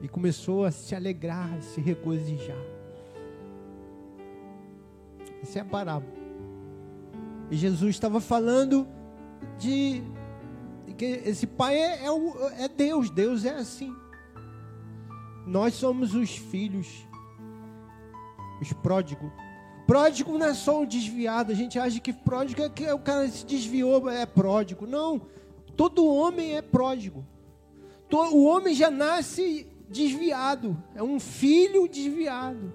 [0.00, 2.56] e começou a se alegrar, a se regozijar.
[5.42, 6.12] Essa é a parábola.
[7.50, 8.86] E Jesus estava falando
[9.58, 10.02] de,
[10.96, 13.94] que esse pai é, é, é Deus, Deus é assim.
[15.46, 17.06] Nós somos os filhos,
[18.60, 19.30] os pródigos.
[19.88, 21.50] Pródigo não é só um desviado.
[21.50, 24.86] A gente acha que pródigo é que o cara se desviou, é pródigo.
[24.86, 25.22] Não.
[25.78, 27.24] Todo homem é pródigo.
[28.12, 30.76] O homem já nasce desviado.
[30.94, 32.70] É um filho desviado.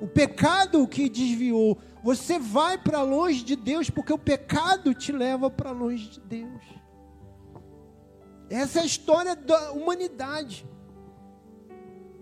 [0.00, 1.76] O pecado que desviou.
[2.02, 6.62] Você vai para longe de Deus porque o pecado te leva para longe de Deus.
[8.48, 10.64] Essa é a história da humanidade.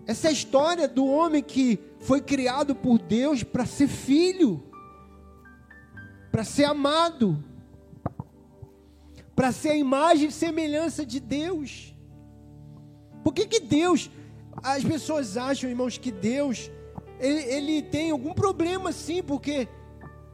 [0.05, 4.63] Essa é a história do homem que foi criado por Deus para ser filho,
[6.31, 7.43] para ser amado,
[9.35, 11.95] para ser a imagem e semelhança de Deus.
[13.23, 14.09] Por que, que Deus,
[14.63, 16.71] as pessoas acham, irmãos, que Deus,
[17.19, 19.67] ele, ele tem algum problema sim, porque,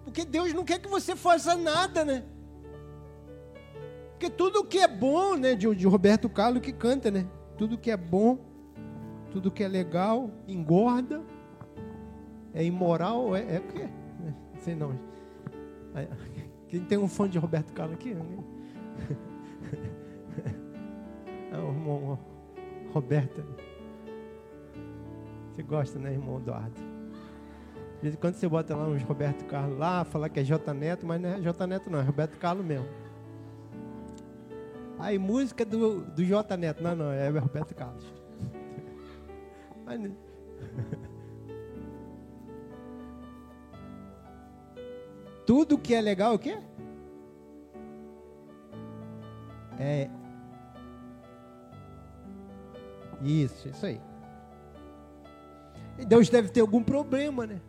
[0.03, 2.23] porque Deus não quer que você faça nada, né?
[4.11, 7.27] Porque tudo que é bom, né, de, de Roberto Carlos que canta, né?
[7.57, 8.37] Tudo que é bom,
[9.31, 11.21] tudo que é legal, engorda,
[12.53, 13.89] é imoral, é, é o quê?
[14.53, 14.97] Não sei não.
[16.67, 18.15] Quem tem um fã de Roberto Carlos aqui?
[21.51, 22.17] É o irmão
[22.91, 23.43] Roberto.
[25.51, 26.81] Você gosta, né, irmão Eduardo?
[27.97, 30.73] De vez em quando você bota lá uns Roberto Carlos lá, falar que é J
[30.73, 32.87] Neto, mas não é J Neto não, é Roberto Carlos mesmo.
[34.97, 38.03] Aí música do, do J Neto, não, não, é Roberto Carlos.
[39.85, 40.11] Mas,
[45.53, 46.57] Tudo que é legal, o quê?
[49.77, 50.09] É.
[53.21, 54.01] Isso, isso aí.
[55.99, 57.61] E Deus deve ter algum problema, né?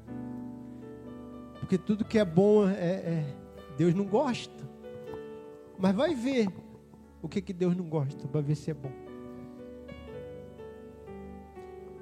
[1.61, 3.37] Porque tudo que é bom é, é,
[3.76, 4.64] Deus não gosta.
[5.78, 6.49] Mas vai ver
[7.20, 8.93] o que, que Deus não gosta, para ver se é bom.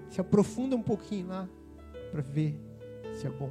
[0.08, 1.48] Se aprofunda um pouquinho lá
[2.12, 2.56] para ver
[3.14, 3.50] se é bom.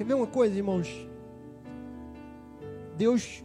[0.00, 1.06] Quer ver uma coisa, irmãos?
[2.96, 3.44] Deus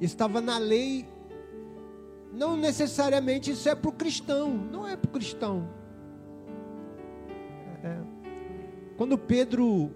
[0.00, 1.06] estava na lei,
[2.32, 5.68] não necessariamente isso é para o cristão, não é para o cristão.
[7.84, 7.96] É.
[8.96, 9.92] Quando Pedro,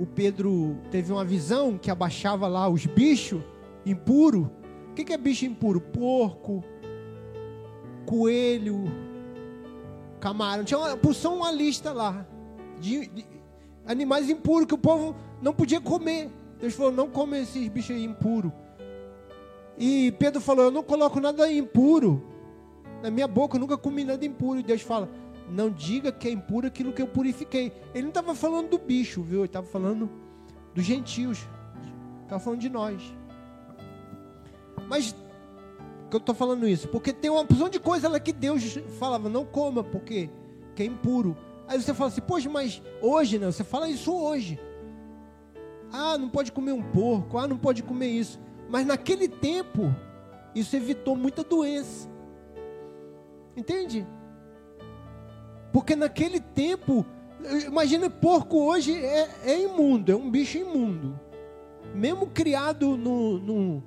[0.00, 3.40] o Pedro teve uma visão que abaixava lá os bichos
[3.86, 4.48] impuros.
[4.90, 5.80] O que é bicho impuro?
[5.80, 6.64] Porco,
[8.04, 8.82] coelho,
[10.18, 10.64] camarão.
[10.64, 10.98] Tinha uma,
[11.30, 12.26] uma lista lá
[12.82, 13.24] de, de
[13.86, 16.30] animais impuros que o povo não podia comer.
[16.60, 18.52] Deus falou: não come esses bichos impuros.
[19.78, 22.22] E Pedro falou: eu não coloco nada impuro
[23.02, 24.58] na minha boca, eu nunca comi nada impuro.
[24.60, 25.08] E Deus fala:
[25.48, 27.72] não diga que é impuro aquilo que eu purifiquei.
[27.94, 29.40] Ele não estava falando do bicho, viu?
[29.40, 30.10] Ele estava falando
[30.74, 31.46] dos gentios.
[32.24, 33.00] Estava falando de nós.
[34.88, 35.14] Mas
[36.12, 36.88] que eu estou falando isso?
[36.88, 40.28] Porque tem uma opção de coisa lá que Deus falava: não coma, porque
[40.74, 41.36] que é impuro.
[41.72, 44.60] Aí você fala assim, poxa, mas hoje não, você fala isso hoje.
[45.90, 48.38] Ah, não pode comer um porco, ah, não pode comer isso.
[48.68, 49.90] Mas naquele tempo,
[50.54, 52.10] isso evitou muita doença.
[53.56, 54.06] Entende?
[55.72, 57.06] Porque naquele tempo,
[57.66, 61.18] imagina, porco hoje é, é imundo, é um bicho imundo.
[61.94, 63.82] Mesmo criado no, no.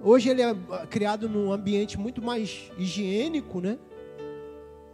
[0.00, 0.54] Hoje ele é
[0.88, 3.80] criado num ambiente muito mais higiênico, né?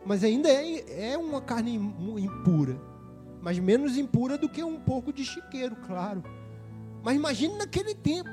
[0.06, 2.80] Mas ainda é, é uma carne impura.
[3.42, 6.22] Mas menos impura do que um porco de chiqueiro, claro.
[7.02, 8.30] Mas imagine naquele tempo.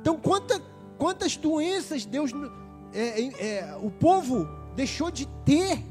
[0.00, 0.62] Então, quanta,
[0.96, 2.30] quantas doenças Deus.
[2.94, 5.82] É, é, o povo deixou de ter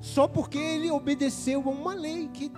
[0.00, 2.50] só porque ele obedeceu a uma lei que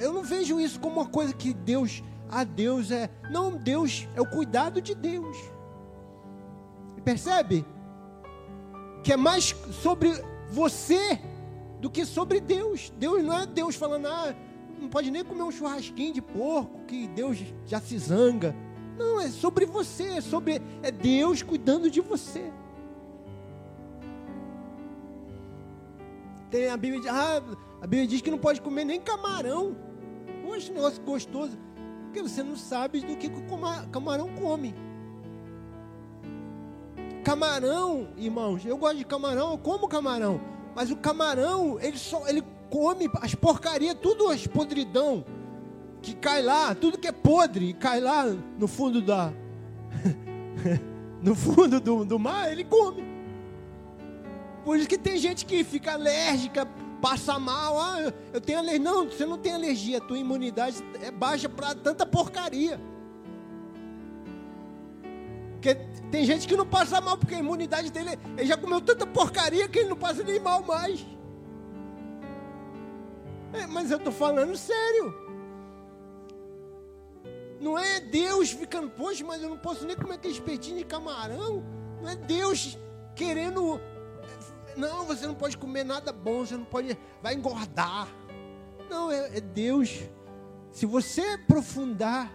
[0.00, 4.20] eu não vejo isso como uma coisa que Deus, ah, Deus é, não, Deus é
[4.20, 5.36] o cuidado de Deus.
[7.04, 7.64] Percebe?
[9.04, 10.10] Que é mais sobre
[10.50, 11.20] você
[11.78, 12.90] do que sobre Deus.
[12.98, 14.34] Deus não é Deus falando, ah,
[14.80, 18.56] não pode nem comer um churrasquinho de porco, que Deus já se zanga.
[18.96, 22.50] Não, é sobre você, é sobre é Deus cuidando de você.
[26.50, 27.42] Tem a Bíblia, ah,
[27.82, 29.76] a Bíblia diz que não pode comer nem camarão.
[30.42, 31.58] Poxa, negócio gostoso.
[32.04, 34.74] Porque você não sabe do que o camarão come.
[37.24, 40.40] Camarão, irmãos, eu gosto de camarão, eu como camarão.
[40.76, 45.24] Mas o camarão, ele só ele come as porcarias, tudo as podridão
[46.02, 48.26] que cai lá, tudo que é podre, cai lá
[48.58, 49.32] no fundo da
[51.22, 53.02] no fundo do, do mar, ele come.
[54.62, 56.66] Por isso que tem gente que fica alérgica,
[57.00, 57.78] passa mal.
[57.78, 58.80] Ah, eu tenho alergia.
[58.80, 62.78] Não, você não tem alergia, tua imunidade é baixa para tanta porcaria.
[65.64, 65.76] Porque
[66.10, 69.66] tem gente que não passa mal, porque a imunidade dele, ele já comeu tanta porcaria
[69.66, 71.06] que ele não passa nem mal mais.
[73.50, 75.14] É, mas eu estou falando sério.
[77.58, 81.64] Não é Deus ficando, poxa, mas eu não posso nem comer aquele espetinho de camarão.
[82.02, 82.76] Não é Deus
[83.16, 83.80] querendo.
[84.76, 86.94] Não, você não pode comer nada bom, você não pode.
[87.22, 88.06] Vai engordar.
[88.90, 89.98] Não, é, é Deus.
[90.70, 92.30] Se você aprofundar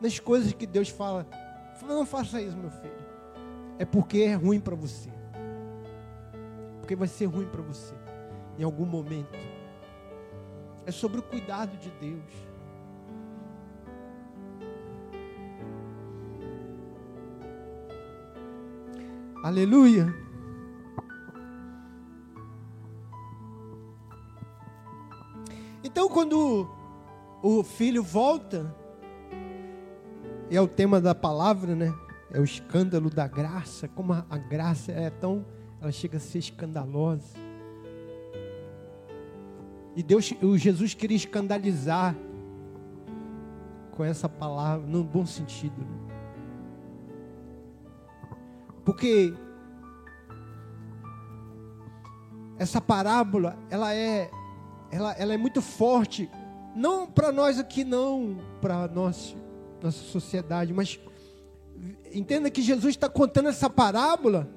[0.00, 1.28] nas coisas que Deus fala,
[1.88, 3.02] não faça isso, meu filho.
[3.78, 5.10] É porque é ruim para você.
[6.80, 7.94] Porque vai ser ruim para você
[8.58, 9.38] em algum momento.
[10.84, 12.52] É sobre o cuidado de Deus.
[19.42, 20.14] Aleluia.
[25.82, 26.68] Então, quando
[27.42, 28.74] o filho volta,
[30.56, 31.94] é o tema da palavra, né?
[32.30, 35.44] É o escândalo da graça, como a, a graça é tão,
[35.80, 37.36] ela chega a ser escandalosa.
[39.94, 42.14] E Deus, o Jesus queria escandalizar
[43.92, 45.78] com essa palavra, no bom sentido.
[45.78, 46.12] Né?
[48.84, 49.34] Porque
[52.58, 54.30] essa parábola, ela é,
[54.90, 56.30] ela, ela é muito forte,
[56.74, 59.36] não para nós aqui, não para nós,
[59.82, 60.98] nossa sociedade, mas
[62.12, 64.48] entenda que Jesus está contando essa parábola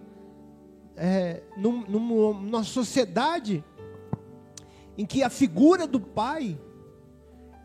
[0.96, 3.64] é, num, numa sociedade
[4.98, 6.60] em que a figura do pai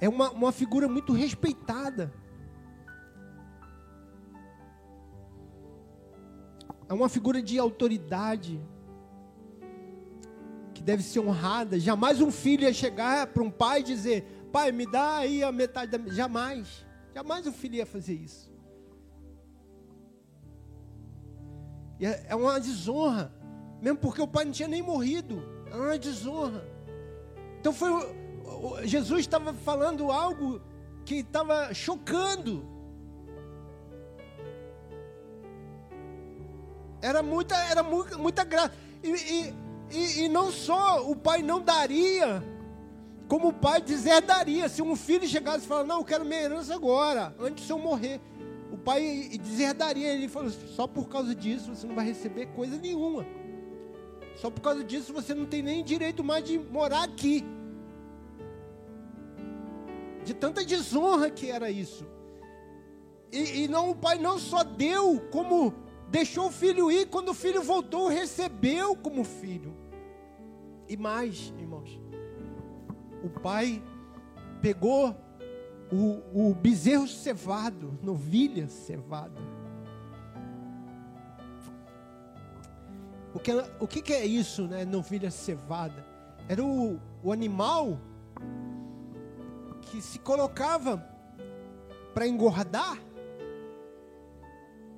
[0.01, 2.13] é uma, uma figura muito respeitada.
[6.89, 8.61] É uma figura de autoridade
[10.75, 11.79] que deve ser honrada.
[11.79, 15.53] Jamais um filho ia chegar para um pai e dizer: Pai, me dá aí a
[15.53, 16.13] metade da.
[16.13, 16.85] Jamais.
[17.21, 18.51] Jamais um filho ia fazer isso.
[22.01, 23.31] É, é uma desonra.
[23.83, 25.43] Mesmo porque o pai não tinha nem morrido.
[25.71, 26.67] É uma desonra.
[27.61, 27.91] Então foi.
[28.87, 30.63] Jesus estava falando algo
[31.05, 32.67] que estava chocando.
[37.03, 38.73] Era muita, era muita, muita graça.
[39.05, 39.53] E,
[39.91, 42.43] e, e, não só o pai não daria,
[43.31, 44.69] como o pai deserdaria.
[44.69, 47.79] Se um filho chegasse e falasse, não, eu quero minha herança agora, antes de eu
[47.79, 48.21] morrer.
[48.73, 50.13] O pai deserdaria.
[50.13, 53.25] Ele falou, só por causa disso você não vai receber coisa nenhuma.
[54.35, 57.45] Só por causa disso você não tem nem direito mais de morar aqui.
[60.25, 62.05] De tanta desonra que era isso.
[63.31, 65.73] E, e não o pai não só deu, como
[66.09, 69.73] deixou o filho ir, quando o filho voltou, recebeu como filho.
[70.89, 72.01] E mais, irmãos,
[73.23, 73.83] o pai
[74.61, 75.17] pegou
[75.93, 79.41] o, o bezerro cevado, novilha cevada
[83.33, 84.85] O que, o que, que é isso, né?
[84.85, 86.05] Novilha cevada?
[86.49, 87.99] Era o, o animal
[89.83, 90.99] que se colocava
[92.13, 92.99] para engordar.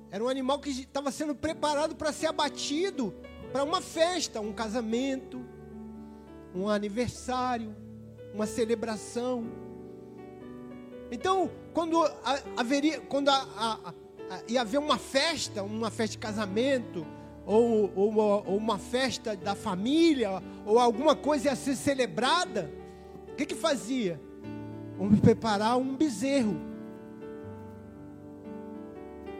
[0.09, 3.13] Era um animal que estava sendo preparado para ser abatido
[3.51, 5.45] para uma festa, um casamento,
[6.55, 7.75] um aniversário,
[8.33, 9.45] uma celebração.
[11.11, 12.03] Então, quando
[12.57, 13.93] haveria, quando a, a,
[14.35, 17.05] a, ia haver uma festa, uma festa de casamento,
[17.45, 22.71] ou, ou, uma, ou uma festa da família, ou alguma coisa ia ser celebrada,
[23.31, 24.19] o que que fazia?
[24.97, 26.55] Vamos preparar um bezerro.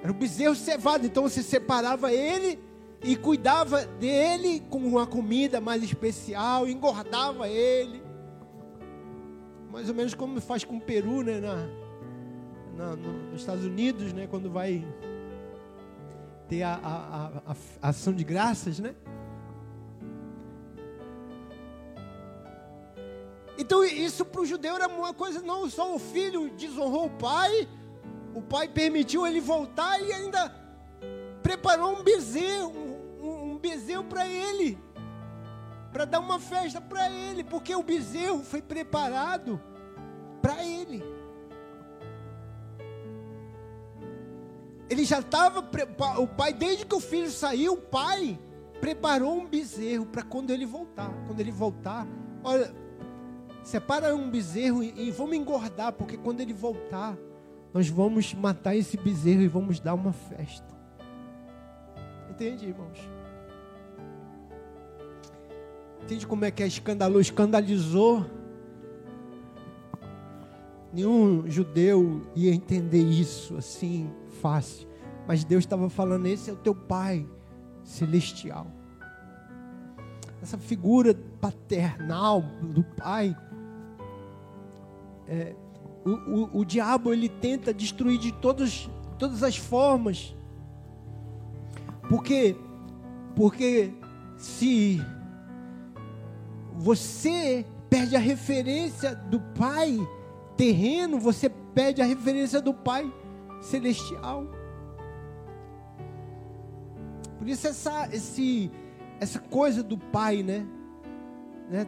[0.03, 2.59] Era um bezerro cevado, então você separava ele
[3.01, 8.02] e cuidava dele com uma comida mais especial, engordava ele.
[9.73, 11.39] Mais ou menos como faz com o peru, né?
[11.39, 11.55] Na,
[12.77, 14.27] na, no, nos Estados Unidos, né?
[14.27, 14.85] Quando vai
[16.47, 18.93] ter a, a, a, a ação de graças, né?
[23.57, 27.67] Então isso para o judeu era uma coisa, não só o filho desonrou o pai,
[28.35, 30.53] o pai permitiu ele voltar e ainda
[31.41, 32.71] preparou um bezerro,
[33.19, 34.77] um, um, bezerro para ele,
[35.93, 39.61] para dar uma festa para ele, porque o bezerro foi preparado
[40.41, 41.03] para ele.
[44.89, 45.59] Ele já estava,
[46.19, 48.39] o pai, desde que o filho saiu, o pai
[48.81, 51.09] preparou um bezerro para quando ele voltar.
[51.27, 52.05] Quando ele voltar,
[52.43, 52.73] olha,
[53.63, 57.15] separa um bezerro e, e vamos engordar, porque quando ele voltar,
[57.73, 60.73] nós vamos matar esse bezerro e vamos dar uma festa.
[62.29, 63.12] Entende, irmãos?
[66.03, 67.21] Entende como é que é escandalou?
[67.21, 68.25] Escandalizou.
[70.91, 74.87] Nenhum judeu ia entender isso assim fácil.
[75.25, 77.25] Mas Deus estava falando: esse é o teu Pai
[77.83, 78.67] celestial.
[80.41, 83.35] Essa figura paternal do Pai.
[85.25, 85.55] É,
[86.05, 90.35] o, o, o diabo ele tenta destruir de todos, todas as formas.
[92.09, 92.57] Porque,
[93.37, 93.93] porque
[94.35, 95.01] se
[96.77, 99.97] você perde a referência do Pai
[100.57, 103.11] terreno, você perde a referência do Pai
[103.61, 104.47] celestial.
[107.37, 108.71] Por isso essa, esse,
[109.19, 110.65] essa coisa do Pai, né?
[111.69, 111.87] né?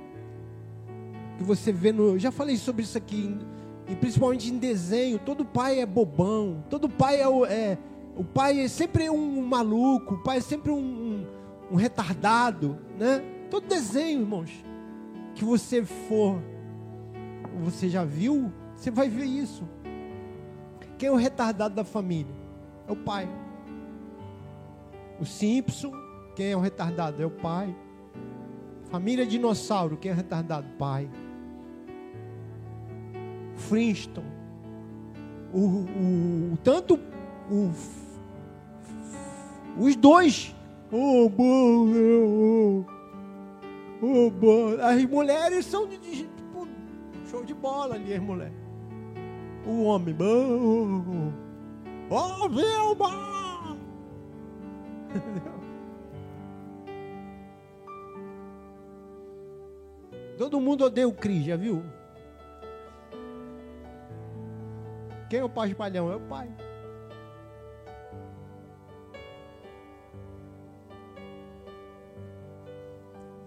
[1.38, 2.20] Que você vê no.
[2.20, 3.38] Já falei sobre isso aqui,
[3.88, 5.20] e principalmente em desenho.
[5.20, 6.64] Todo pai é bobão.
[6.70, 7.78] Todo pai é, é
[8.16, 10.16] o pai é sempre um maluco.
[10.16, 11.28] O pai é sempre um, um,
[11.72, 13.22] um retardado, né?
[13.50, 14.64] Todo desenho, irmãos
[15.36, 16.42] que você for,
[17.60, 19.68] você já viu, você vai ver isso.
[20.98, 22.34] Quem é o retardado da família?
[22.88, 23.28] É o pai.
[25.20, 25.92] O Simpson,
[26.36, 27.22] quem é o retardado?
[27.22, 27.76] É o pai.
[28.86, 30.68] Família Dinossauro, quem é o retardado?
[30.78, 31.10] Pai.
[33.56, 34.28] Flintstone.
[35.54, 37.00] O, o, o, tanto
[37.52, 37.72] o,
[39.78, 40.56] os dois.
[40.92, 42.95] Oh, oh, oh,
[44.82, 46.68] as mulheres são de, de tipo,
[47.30, 48.54] show de bola ali, as mulheres.
[49.66, 51.32] O homem, oh,
[52.10, 53.76] oh Vilma!
[60.38, 61.82] Todo mundo odeia o Cris, já viu?
[65.30, 66.12] Quem é o pai espalhão?
[66.12, 66.50] É o pai.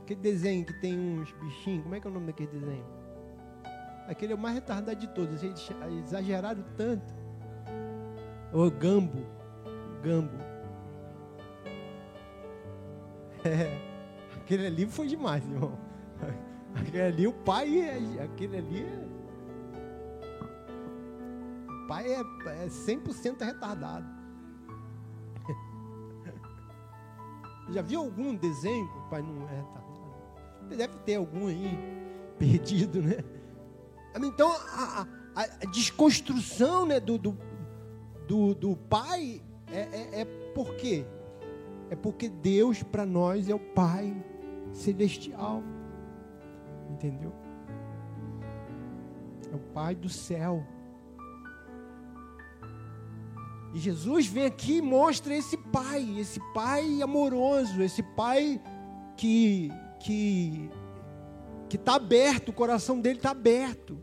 [0.09, 2.87] Aquele desenho que tem uns bichinhos, como é que é o nome daquele desenho?
[4.07, 5.71] Aquele é o mais retardado de todos, eles
[6.03, 7.15] exageraram tanto.
[8.51, 9.27] O Gambo.
[10.03, 10.33] Gambo.
[13.45, 13.79] É,
[14.37, 15.79] aquele ali foi demais, irmão.
[16.75, 19.07] Aquele ali, o pai, é, aquele ali é.
[21.71, 22.21] O pai é,
[22.65, 24.05] é 100% retardado.
[27.71, 29.78] Já viu algum desenho que o pai não é retardado?
[30.69, 31.79] Deve ter algum aí
[32.39, 33.25] perdido, né?
[34.17, 37.39] Então, a, a, a desconstrução né, do, do,
[38.27, 39.41] do, do Pai
[39.71, 41.05] é, é, é por quê?
[41.91, 44.15] É porque Deus para nós é o Pai
[44.73, 45.63] celestial.
[46.91, 47.33] Entendeu?
[49.53, 50.65] É o Pai do céu.
[53.75, 58.61] E Jesus vem aqui e mostra esse Pai, esse Pai amoroso, esse Pai
[59.17, 60.71] que que
[61.69, 63.99] que está aberto, o coração dele está aberto.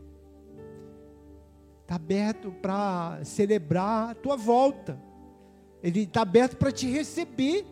[1.82, 5.00] Está aberto para celebrar a tua volta.
[5.82, 7.66] Ele está aberto para te receber.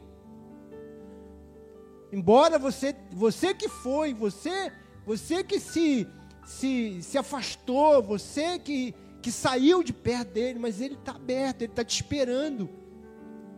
[2.12, 4.72] Embora você, você que foi, você,
[5.04, 6.06] você que se,
[6.44, 11.72] se, se afastou, você que, que saiu de perto dele, mas ele está aberto, ele
[11.72, 12.68] está te esperando.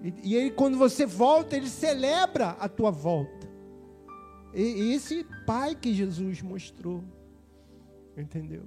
[0.02, 3.35] E, e ele, quando você volta, ele celebra a tua volta.
[4.58, 7.04] E esse pai que Jesus mostrou.
[8.16, 8.62] Entendeu?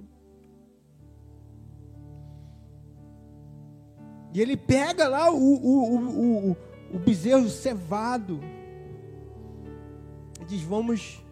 [4.32, 6.56] E ele pega lá o, o, o, o,
[6.94, 8.38] o bezerro cevado.
[10.40, 11.24] E diz: Vamos.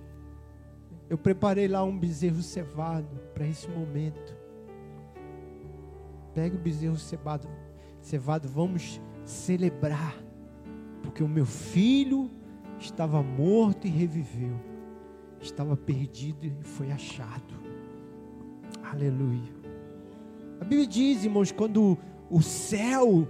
[1.09, 4.37] Eu preparei lá um bezerro cevado para esse momento.
[6.35, 7.49] Pega o bezerro cevado,
[8.01, 10.17] cevado, vamos celebrar.
[11.01, 12.29] Porque o meu filho
[12.79, 14.57] estava morto e reviveu,
[15.41, 17.55] estava perdido e foi achado.
[18.83, 19.59] Aleluia.
[20.61, 21.99] A Bíblia diz, irmãos, quando
[22.31, 23.29] o céu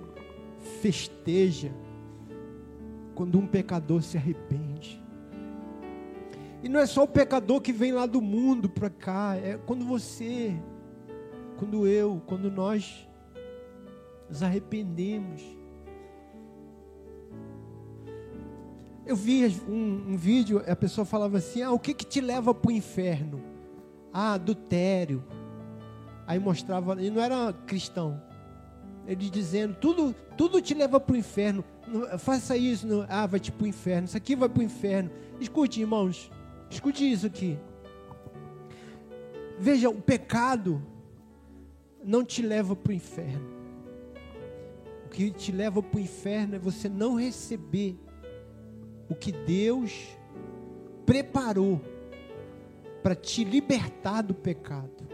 [0.80, 1.72] festeja,
[3.14, 5.02] quando um pecador se arrepende.
[6.62, 9.84] E não é só o pecador que vem lá do mundo para cá, é quando
[9.84, 10.56] você,
[11.56, 13.08] quando eu, quando nós
[14.28, 15.57] nos arrependemos
[19.08, 22.52] Eu vi um, um vídeo, a pessoa falava assim: ah, o que, que te leva
[22.52, 23.42] para o inferno?
[24.12, 25.24] Ah, adultério.
[26.26, 28.22] Aí mostrava, e não era cristão.
[29.06, 31.64] Ele dizendo: tudo, tudo te leva para o inferno.
[32.18, 34.04] faça isso, não, ah, vai te para o inferno.
[34.04, 35.10] Isso aqui vai para o inferno.
[35.40, 36.30] Escute, irmãos,
[36.68, 37.58] escute isso aqui.
[39.58, 40.82] Veja, o pecado
[42.04, 43.56] não te leva para o inferno.
[45.06, 47.98] O que te leva para o inferno é você não receber
[49.08, 50.16] o que Deus
[51.06, 51.80] preparou
[53.02, 55.08] para te libertar do pecado,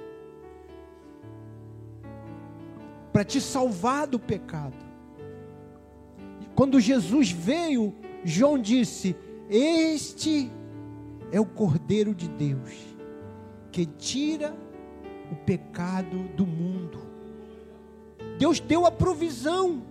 [3.13, 4.77] para te salvar do pecado.
[6.55, 9.17] Quando Jesus veio, João disse:
[9.49, 10.51] Este
[11.31, 12.73] é o Cordeiro de Deus,
[13.71, 14.57] que tira
[15.31, 16.99] o pecado do mundo.
[18.39, 19.83] Deus deu a provisão.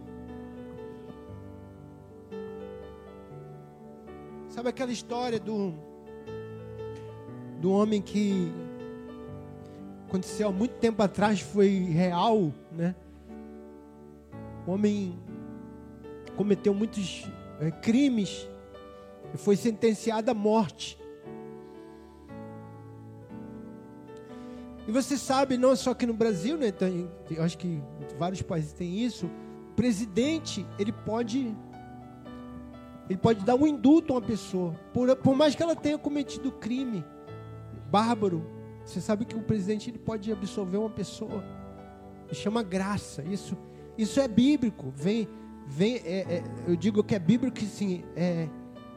[4.54, 5.74] Sabe aquela história do
[7.60, 8.52] do homem que
[10.08, 12.94] aconteceu há muito tempo atrás, foi real, né?
[14.68, 15.18] O homem
[16.38, 17.28] cometeu muitos
[17.60, 18.48] é, crimes
[19.34, 21.00] e foi sentenciado à morte.
[24.88, 26.72] E você sabe, não só aqui no Brasil, né?
[26.72, 27.82] Tem, acho que
[28.20, 29.26] vários países têm isso.
[29.72, 31.56] O presidente, ele pode
[33.10, 36.52] ele pode dar um indulto a uma pessoa, por, por mais que ela tenha cometido
[36.52, 37.04] crime
[37.94, 38.44] bárbaro.
[38.84, 41.44] Você sabe que o presidente ele pode absolver uma pessoa.
[42.32, 43.24] Chama graça.
[43.24, 43.56] Isso,
[43.96, 44.92] isso é bíblico.
[44.96, 45.28] Vem,
[45.68, 45.98] vem.
[45.98, 48.04] É, é, eu digo que é bíblico, sim.
[48.16, 48.50] É,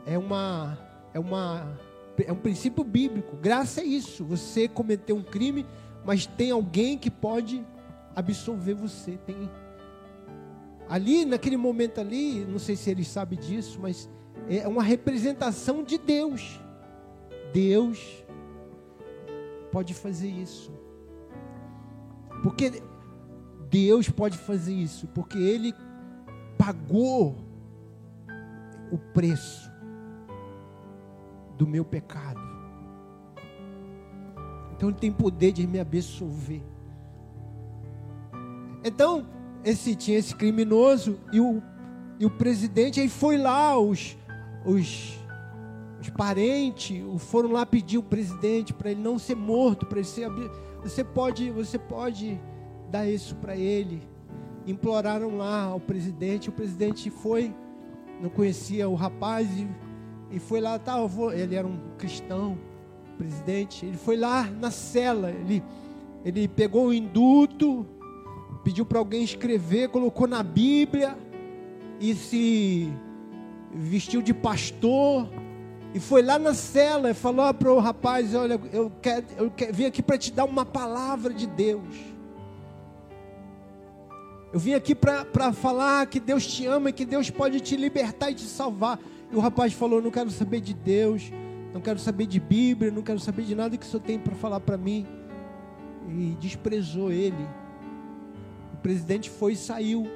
[0.07, 0.79] é uma,
[1.13, 1.79] é uma,
[2.27, 3.37] é um princípio bíblico.
[3.37, 4.25] Graça é isso.
[4.25, 5.67] Você cometeu um crime,
[6.05, 7.63] mas tem alguém que pode
[8.15, 9.19] absolver você.
[9.27, 9.37] Tem
[10.89, 14.09] ali naquele momento ali, não sei se ele sabe disso, mas
[14.49, 16.61] é uma representação de Deus.
[17.53, 18.25] Deus
[19.73, 20.73] pode fazer isso.
[22.43, 22.83] Porque
[23.69, 25.75] Deus pode fazer isso, porque Ele
[26.57, 27.37] pagou
[28.91, 29.71] o preço
[31.57, 32.41] do meu pecado.
[34.73, 36.63] Então Ele tem poder de me absolver.
[38.85, 39.27] Então,
[39.67, 41.63] esse tinha esse criminoso e o,
[42.19, 44.17] e o presidente aí foi lá, os,
[44.65, 45.17] os
[46.07, 50.31] os parentes foram lá pedir o presidente para ele não ser morto, para ele ser.
[50.83, 52.41] Você pode, você pode
[52.91, 54.01] dar isso para ele.
[54.67, 56.49] Imploraram lá ao presidente.
[56.49, 57.53] O presidente foi,
[58.21, 59.67] não conhecia o rapaz e,
[60.31, 60.79] e foi lá.
[60.79, 60.97] Tá,
[61.35, 62.59] ele era um cristão,
[63.19, 63.85] presidente.
[63.85, 65.31] Ele foi lá na cela.
[65.31, 65.63] Ele,
[66.25, 67.85] ele pegou o induto,
[68.67, 71.17] pediu para alguém escrever, colocou na Bíblia
[72.01, 72.93] e se
[73.73, 75.29] vestiu de pastor
[75.95, 79.73] e foi lá na cela e falou para o rapaz: Olha, eu, quero, eu quero,
[79.73, 81.95] vim aqui para te dar uma palavra de Deus.
[84.53, 88.33] Eu vim aqui para falar que Deus te ama e que Deus pode te libertar
[88.33, 88.99] e te salvar.
[89.31, 91.31] E o rapaz falou: Não quero saber de Deus,
[91.73, 94.35] não quero saber de Bíblia, não quero saber de nada que o senhor tem para
[94.35, 95.07] falar para mim.
[96.09, 97.47] E desprezou ele.
[98.87, 100.07] Presidente foi e saiu.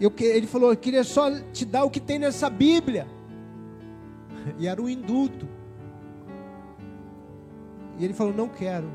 [0.00, 3.06] Eu, ele falou: Eu queria só te dar o que tem nessa Bíblia.
[4.58, 5.46] E era um indulto.
[7.96, 8.90] E ele falou: Não quero.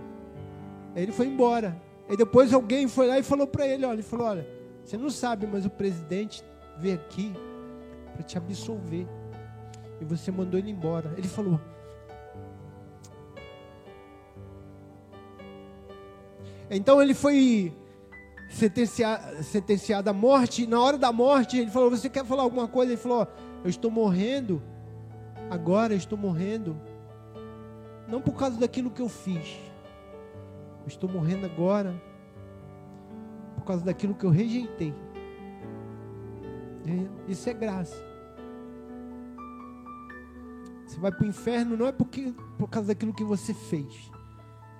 [0.94, 1.82] Aí ele foi embora.
[2.10, 4.46] E depois alguém foi lá e falou para ele: Olha, ele falou: Olha,
[4.84, 6.44] você não sabe, mas o presidente
[6.78, 7.32] veio aqui
[8.14, 9.08] para te absolver.
[10.02, 11.14] E você mandou ele embora.
[11.18, 11.62] Ele falou:
[16.72, 17.76] Então ele foi
[18.50, 20.66] sentenciado, sentenciado à morte.
[20.66, 22.94] Na hora da morte, ele falou: Você quer falar alguma coisa?
[22.94, 23.28] Ele falou:
[23.62, 24.64] Eu estou morrendo.
[25.50, 26.80] Agora eu estou morrendo.
[28.08, 29.60] Não por causa daquilo que eu fiz.
[30.82, 32.02] Eu estou morrendo agora.
[33.58, 34.94] Por causa daquilo que eu rejeitei.
[37.28, 37.96] Isso é graça.
[40.86, 44.12] Você vai para o inferno não é porque, por causa daquilo que você fez,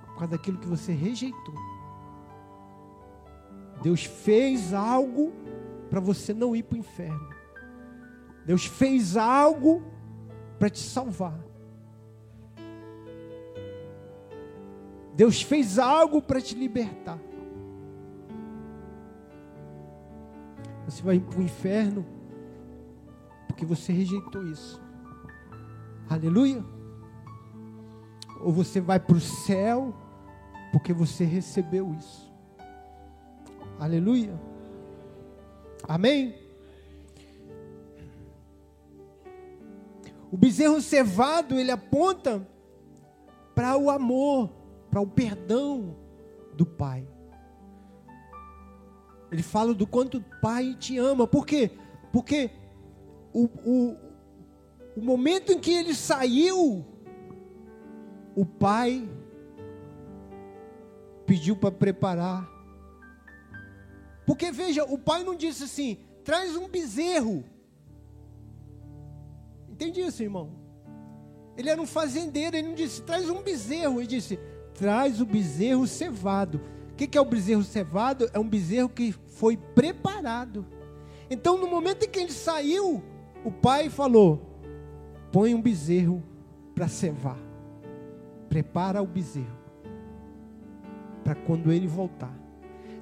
[0.08, 1.71] por causa daquilo que você rejeitou.
[3.82, 5.34] Deus fez algo
[5.90, 7.30] para você não ir para o inferno.
[8.46, 9.84] Deus fez algo
[10.58, 11.40] para te salvar.
[15.16, 17.20] Deus fez algo para te libertar.
[20.86, 22.06] Você vai para o inferno
[23.48, 24.82] porque você rejeitou isso.
[26.10, 26.64] Aleluia.
[28.42, 29.94] Ou você vai para o céu
[30.72, 32.21] porque você recebeu isso.
[33.82, 34.40] Aleluia.
[35.88, 36.36] Amém?
[40.32, 42.48] O bezerro cevado, ele aponta
[43.56, 44.52] para o amor,
[44.92, 45.96] para o perdão
[46.54, 47.08] do Pai.
[49.32, 51.26] Ele fala do quanto o Pai te ama.
[51.26, 51.72] Por quê?
[52.14, 52.52] Porque
[53.34, 53.98] o, o,
[54.96, 56.86] o momento em que ele saiu,
[58.36, 59.10] o Pai
[61.26, 62.51] pediu para preparar
[64.26, 67.44] porque veja, o pai não disse assim: traz um bezerro.
[69.70, 70.52] Entende isso, irmão?
[71.58, 74.00] Ele era um fazendeiro, ele não disse: traz um bezerro.
[74.00, 74.40] Ele disse:
[74.74, 76.62] traz o bezerro cevado.
[76.92, 78.30] O que, é o bezerro cevado?
[78.34, 80.66] É um bezerro que foi preparado.
[81.30, 83.04] Então, no momento em que ele saiu,
[83.44, 84.42] o pai falou:
[85.32, 86.24] põe um bezerro
[86.76, 87.40] para cevar.
[88.50, 89.62] Prepara o bezerro
[91.24, 92.41] para quando ele voltar.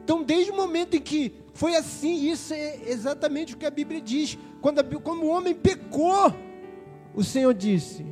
[0.10, 4.02] Então, desde o momento em que foi assim, isso é exatamente o que a Bíblia
[4.02, 4.40] diz.
[4.60, 6.34] Quando, a, quando o homem pecou,
[7.14, 8.04] o Senhor disse: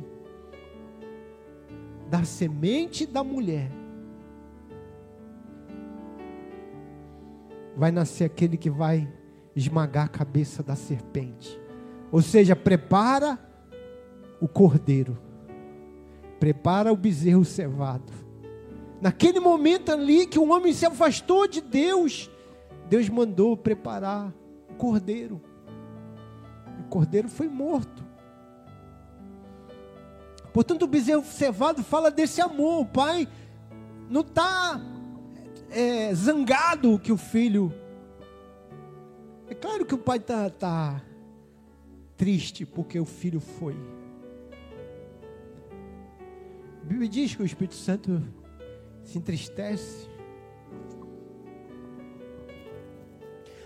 [2.08, 3.68] da semente da mulher
[7.76, 9.12] vai nascer aquele que vai
[9.56, 11.58] esmagar a cabeça da serpente.
[12.12, 13.36] Ou seja, prepara
[14.40, 15.18] o cordeiro,
[16.38, 18.27] prepara o bezerro cevado.
[19.00, 22.28] Naquele momento ali que o homem se afastou de Deus,
[22.88, 24.32] Deus mandou preparar
[24.68, 25.40] o cordeiro.
[26.80, 28.04] O cordeiro foi morto.
[30.52, 32.80] Portanto, o bezerro cevado fala desse amor.
[32.80, 33.28] O pai
[34.10, 34.80] não está
[35.70, 37.72] é, zangado que o filho.
[39.48, 41.00] É claro que o pai está tá
[42.16, 43.76] triste porque o filho foi.
[46.82, 48.22] A Bíblia diz que o Espírito Santo
[49.08, 50.06] se entristece.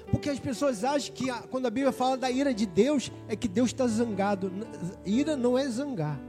[0.08, 3.48] Porque as pessoas acham que quando a Bíblia fala da ira de Deus, é que
[3.48, 4.52] Deus está zangado.
[5.04, 6.20] Ira não é zangar.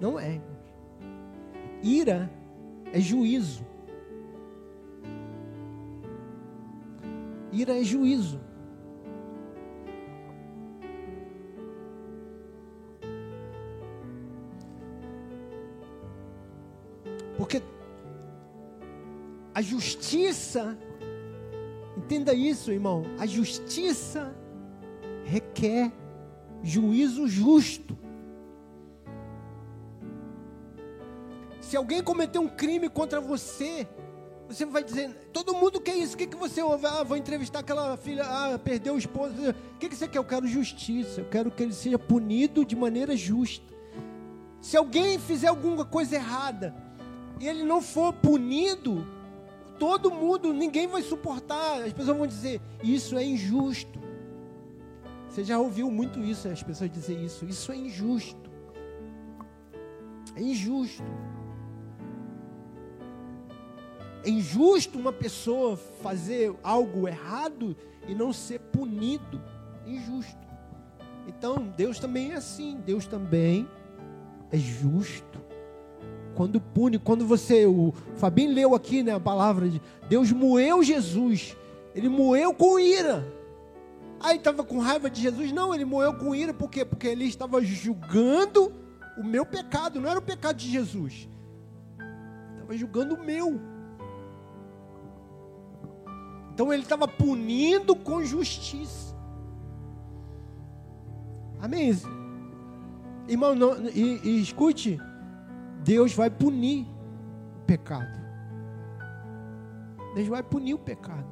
[0.00, 0.40] Não é.
[1.82, 2.30] Ira
[2.92, 3.66] é juízo.
[7.52, 8.40] Ira é juízo.
[17.36, 17.62] Porque
[19.54, 20.78] a justiça,
[21.96, 24.34] entenda isso, irmão, a justiça
[25.24, 25.92] requer
[26.62, 27.98] juízo justo.
[31.60, 33.86] Se alguém cometeu um crime contra você,
[34.48, 36.86] você vai dizer, todo mundo quer isso, o que, que você ouve?
[36.86, 39.34] Ah, vou entrevistar aquela filha, ah, perdeu o esposo.
[39.74, 40.18] O que, que você quer?
[40.18, 43.64] Eu quero justiça, eu quero que ele seja punido de maneira justa.
[44.60, 46.74] Se alguém fizer alguma coisa errada
[47.38, 49.06] e ele não for punido,
[49.80, 51.82] todo mundo, ninguém vai suportar.
[51.82, 53.98] As pessoas vão dizer, isso é injusto.
[55.26, 57.46] Você já ouviu muito isso, as pessoas dizer isso.
[57.46, 58.50] Isso é injusto.
[60.36, 61.02] É injusto.
[64.22, 67.74] É injusto uma pessoa fazer algo errado
[68.06, 69.42] e não ser punido.
[69.86, 70.46] Injusto.
[71.26, 72.78] Então, Deus também é assim.
[72.84, 73.66] Deus também
[74.52, 75.40] é justo.
[76.34, 81.56] Quando pune, quando você, o Fabinho leu aqui, né, a palavra de Deus moeu Jesus.
[81.94, 83.26] Ele moeu com ira.
[84.20, 85.50] Aí estava com raiva de Jesus?
[85.50, 86.84] Não, ele moeu com ira, por quê?
[86.84, 88.72] Porque ele estava julgando
[89.16, 91.28] o meu pecado, não era o pecado de Jesus.
[92.54, 93.60] Estava julgando o meu.
[96.52, 99.16] Então ele estava punindo com justiça.
[101.58, 101.96] Amém?
[103.28, 105.00] Irmão, não, e, e escute,
[105.84, 106.86] Deus vai punir
[107.56, 108.20] o pecado.
[110.14, 111.26] Deus vai punir o pecado.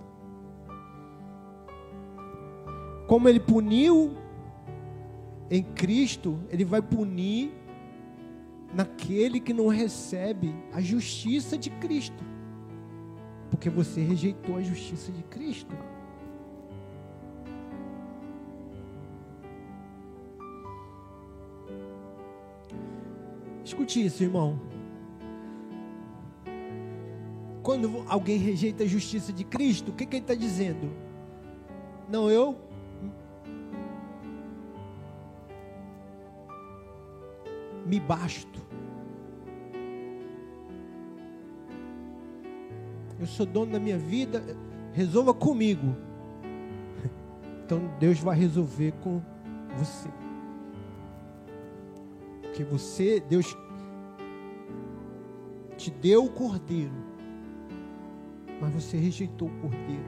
[3.07, 4.17] Como ele puniu
[5.51, 7.53] em Cristo, ele vai punir
[8.75, 12.23] naquele que não recebe a justiça de Cristo.
[13.51, 15.75] Porque você rejeitou a justiça de Cristo.
[23.69, 24.59] Escute isso, irmão.
[27.63, 30.91] Quando alguém rejeita a justiça de Cristo, o que, que ele está dizendo?
[32.09, 32.57] Não, eu.
[37.85, 38.59] Me basto.
[43.21, 44.43] eu sou dono da minha vida,
[44.93, 45.95] resolva comigo.
[47.67, 49.21] Então Deus vai resolver com
[49.77, 50.09] você.
[52.59, 53.57] Porque você, Deus
[55.77, 56.93] te deu o cordeiro,
[58.61, 60.03] mas você rejeitou o cordeiro.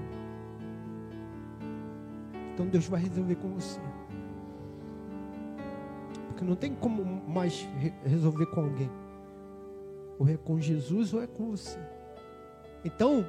[2.53, 3.79] Então Deus vai resolver com você.
[6.27, 7.69] Porque não tem como mais
[8.05, 8.91] resolver com alguém.
[10.19, 11.79] Ou é com Jesus ou é com você.
[12.85, 13.25] Então,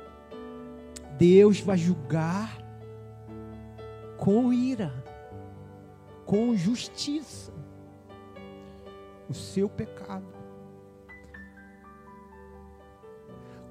[1.19, 2.57] Deus vai julgar
[4.17, 4.91] com ira,
[6.25, 7.50] com justiça,
[9.31, 10.25] o seu pecado.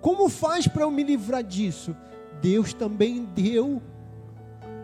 [0.00, 1.94] Como faz para eu me livrar disso?
[2.40, 3.82] Deus também deu,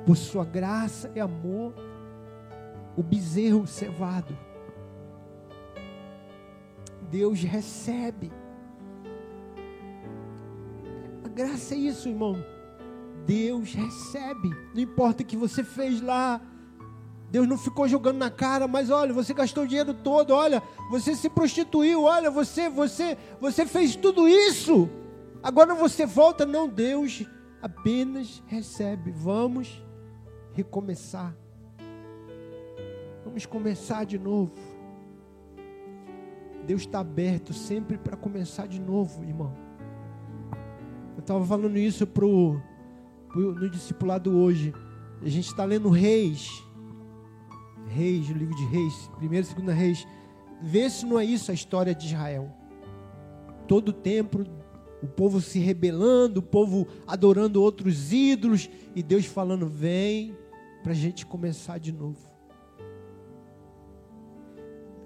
[0.05, 1.75] por sua graça e amor,
[2.97, 4.37] o bezerro cevado.
[7.11, 8.31] Deus recebe
[11.37, 12.43] Graça é isso, irmão.
[13.27, 14.49] Deus recebe.
[14.75, 16.41] Não importa o que você fez lá.
[17.37, 21.15] Deus não ficou jogando na cara, mas olha, você gastou o dinheiro todo, olha, você
[21.15, 24.89] se prostituiu, olha, você, você, você fez tudo isso.
[25.43, 27.27] Agora você volta, não, Deus
[27.61, 29.11] apenas recebe.
[29.11, 29.85] Vamos
[30.55, 31.37] recomeçar.
[33.23, 34.55] Vamos começar de novo.
[36.67, 39.53] Deus está aberto sempre para começar de novo, irmão.
[41.15, 42.59] Eu estava falando isso pro,
[43.29, 44.73] pro, no discipulado hoje.
[45.21, 46.65] A gente está lendo Reis.
[47.97, 50.07] Reis, o livro de Reis, primeira e segunda Reis.
[50.61, 52.55] Vê se não é isso a história de Israel.
[53.67, 54.45] Todo o tempo,
[55.03, 60.37] o povo se rebelando, o povo adorando outros ídolos, e Deus falando: vem
[60.83, 62.21] para a gente começar de novo.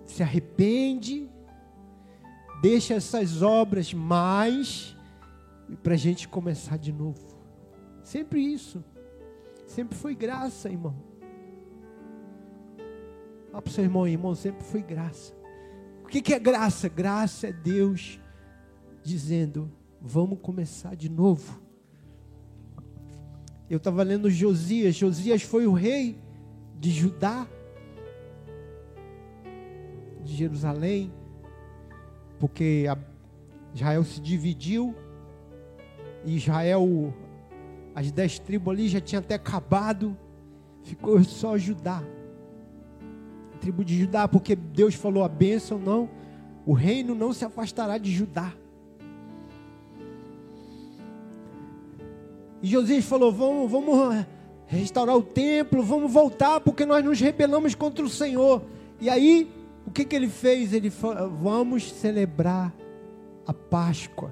[0.05, 1.31] Se arrepende,
[2.61, 4.97] deixa essas obras mais,
[5.83, 7.39] para a gente começar de novo.
[8.03, 8.85] Sempre isso.
[9.67, 11.10] Sempre foi graça, irmão.
[13.51, 15.35] Fala para o seu irmão, irmão, sempre foi graça.
[16.05, 16.89] O que, que é graça?
[16.89, 18.21] Graça é Deus
[19.03, 19.71] dizendo:
[20.01, 21.61] vamos começar de novo.
[23.69, 24.95] Eu estava lendo Josias.
[24.95, 26.17] Josias foi o rei
[26.79, 27.47] de Judá,
[30.23, 31.13] de Jerusalém,
[32.39, 32.87] porque
[33.75, 34.95] Israel se dividiu.
[36.25, 37.13] E Israel,
[37.95, 40.17] as dez tribos ali já tinha até acabado,
[40.83, 42.03] ficou só Judá.
[43.61, 46.09] Tribo de Judá, porque Deus falou a bênção, não,
[46.67, 48.53] o reino não se afastará de Judá.
[52.63, 54.25] E Josias falou: vamos, vamos
[54.67, 58.63] restaurar o templo, vamos voltar, porque nós nos rebelamos contra o Senhor.
[59.01, 59.51] E aí,
[59.87, 60.73] o que, que ele fez?
[60.73, 62.73] Ele falou: vamos celebrar
[63.47, 64.31] a Páscoa.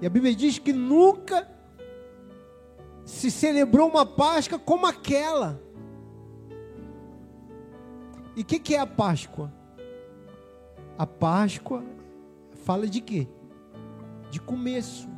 [0.00, 1.48] E a Bíblia diz que nunca
[3.04, 5.60] se celebrou uma Páscoa como aquela.
[8.38, 9.52] E o que, que é a Páscoa?
[10.96, 11.82] A Páscoa
[12.62, 13.26] fala de quê?
[14.30, 15.08] De começo.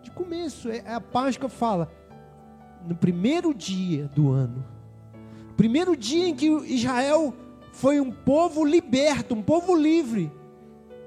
[0.00, 0.70] De começo.
[0.70, 1.90] É, a Páscoa fala
[2.86, 4.64] no primeiro dia do ano.
[5.56, 7.34] Primeiro dia em que Israel
[7.72, 10.30] foi um povo liberto, um povo livre.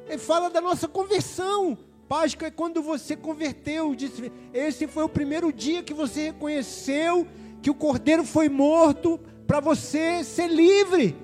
[0.05, 1.78] Ele fala da nossa conversão.
[2.09, 3.95] Páscoa é quando você converteu.
[3.95, 7.26] Disse, esse foi o primeiro dia que você reconheceu
[7.61, 9.18] que o cordeiro foi morto
[9.48, 11.16] para você ser livre.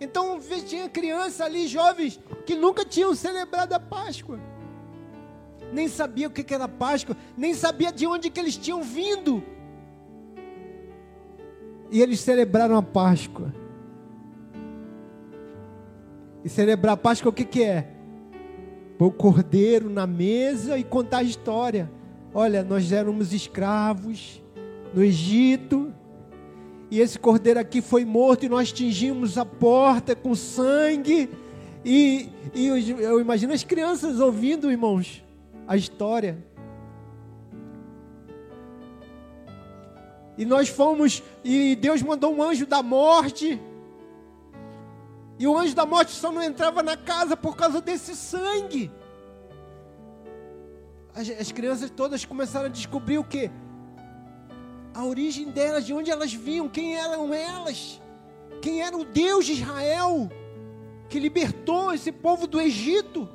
[0.00, 4.40] Então tinha criança ali, jovens, que nunca tinham celebrado a Páscoa.
[5.72, 9.42] Nem sabia o que era Páscoa, nem sabia de onde que eles tinham vindo.
[11.90, 13.54] E eles celebraram a Páscoa.
[16.44, 17.88] E celebrar a Páscoa o que, que é?
[18.98, 21.90] Pôr o cordeiro na mesa e contar a história.
[22.34, 24.43] Olha, nós éramos escravos
[24.94, 25.92] no Egito.
[26.90, 31.28] E esse cordeiro aqui foi morto e nós tingimos a porta com sangue.
[31.84, 35.24] E, e eu, imagino as crianças ouvindo, irmãos,
[35.66, 36.38] a história.
[40.38, 43.60] E nós fomos, e Deus mandou um anjo da morte
[45.38, 48.90] e o anjo da morte só não entrava na casa por causa desse sangue.
[51.14, 53.50] As, as crianças todas começaram a descobrir o que?
[54.94, 58.00] A origem delas, de onde elas vinham, quem eram elas,
[58.62, 60.30] quem era o Deus de Israel
[61.08, 63.28] que libertou esse povo do Egito.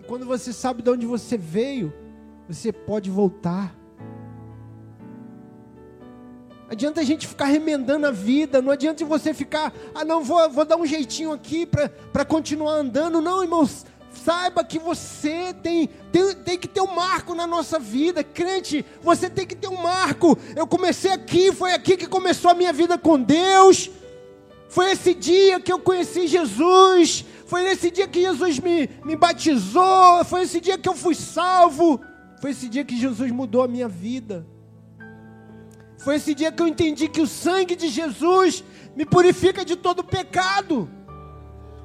[0.00, 1.92] E quando você sabe de onde você veio,
[2.48, 3.74] você pode voltar
[6.74, 10.64] adianta a gente ficar remendando a vida, não adianta você ficar, ah, não, vou, vou
[10.64, 13.20] dar um jeitinho aqui para continuar andando.
[13.20, 18.22] Não, irmãos, saiba que você tem, tem, tem que ter um marco na nossa vida,
[18.24, 20.38] crente, você tem que ter um marco.
[20.54, 23.90] Eu comecei aqui, foi aqui que começou a minha vida com Deus.
[24.68, 27.24] Foi esse dia que eu conheci Jesus.
[27.46, 30.24] Foi nesse dia que Jesus me, me batizou.
[30.24, 32.00] Foi esse dia que eu fui salvo.
[32.40, 34.46] Foi esse dia que Jesus mudou a minha vida.
[35.98, 38.64] Foi esse dia que eu entendi que o sangue de Jesus
[38.96, 40.90] me purifica de todo pecado.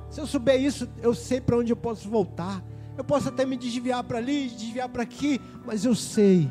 [0.10, 2.64] Se eu souber isso, eu sei para onde eu posso voltar.
[2.98, 6.50] Eu posso até me desviar para ali, desviar para aqui, mas eu sei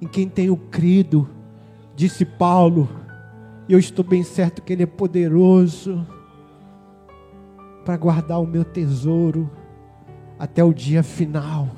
[0.00, 1.28] em quem tenho crido,
[1.94, 2.88] disse Paulo.
[3.68, 6.06] E eu estou bem certo que Ele é poderoso
[7.84, 9.50] para guardar o meu tesouro
[10.38, 11.68] até o dia final.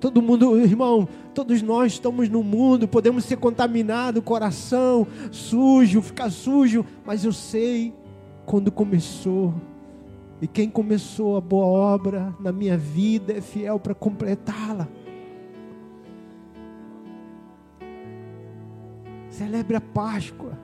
[0.00, 6.84] Todo mundo, irmão, todos nós estamos no mundo, podemos ser contaminados, coração sujo, ficar sujo,
[7.04, 7.94] mas eu sei
[8.46, 9.52] quando começou.
[10.40, 14.88] E quem começou a boa obra na minha vida é fiel para completá-la.
[19.28, 20.56] Celebre a Páscoa.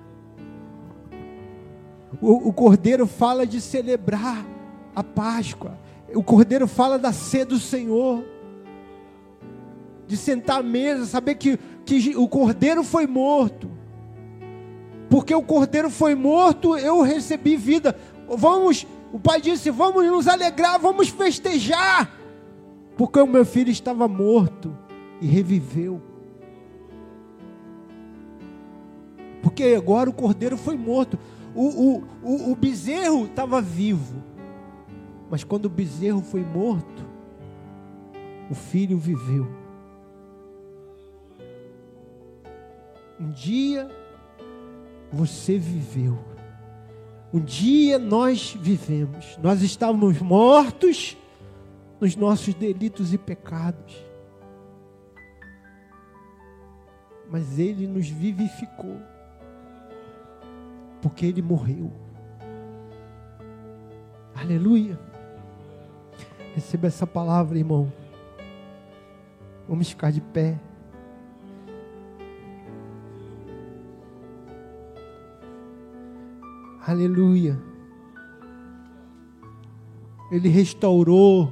[2.21, 4.47] O, o, Cordeiro fala de celebrar
[4.95, 5.77] a Páscoa.
[6.15, 8.23] O Cordeiro fala da ceia do Senhor.
[10.07, 13.71] De sentar à mesa, saber que, que o Cordeiro foi morto.
[15.13, 17.95] Porque o Cordeiro foi morto, eu recebi vida.
[18.27, 22.11] Vamos o pai disse: Vamos nos alegrar, vamos festejar,
[22.97, 24.75] porque o meu filho estava morto
[25.21, 26.01] e reviveu.
[29.43, 31.19] Porque agora o cordeiro foi morto,
[31.55, 34.23] o, o, o, o bezerro estava vivo,
[35.29, 37.05] mas quando o bezerro foi morto,
[38.49, 39.47] o filho viveu.
[43.21, 43.91] Um dia
[45.13, 46.19] você viveu.
[47.33, 51.17] Um dia nós vivemos, nós estávamos mortos
[52.01, 53.97] nos nossos delitos e pecados,
[57.31, 59.01] mas Ele nos vivificou,
[61.01, 61.91] porque Ele morreu.
[64.35, 64.99] Aleluia.
[66.55, 67.91] Receba essa palavra, irmão.
[69.67, 70.59] Vamos ficar de pé.
[76.93, 77.59] Aleluia.
[80.31, 81.51] Ele restaurou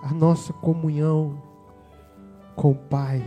[0.00, 1.42] a nossa comunhão
[2.54, 3.20] com o Pai.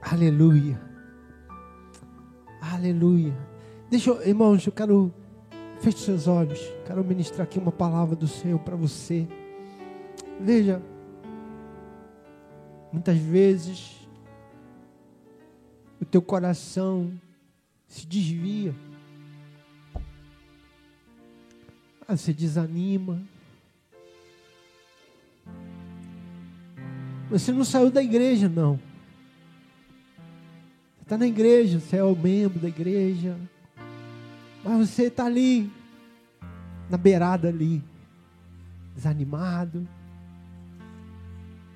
[0.00, 0.82] Aleluia.
[2.60, 3.38] Aleluia.
[3.88, 5.14] Deixa eu, irmãos, eu quero.
[5.78, 6.58] Feche seus olhos.
[6.84, 9.28] Quero ministrar aqui uma palavra do Senhor para você.
[10.40, 10.82] Veja.
[12.92, 14.08] Muitas vezes.
[16.00, 17.12] O teu coração
[17.92, 18.74] se desvia.
[22.08, 23.20] Ah, você desanima.
[27.30, 28.76] Você não saiu da igreja, não.
[30.96, 33.38] Você está na igreja, você é o membro da igreja.
[34.64, 35.70] Mas você está ali,
[36.88, 37.84] na beirada ali,
[38.94, 39.86] desanimado.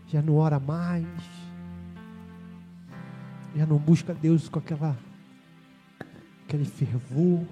[0.09, 1.07] Já não ora mais.
[3.55, 4.97] Já não busca Deus com aquela
[6.47, 7.45] aquele fervor.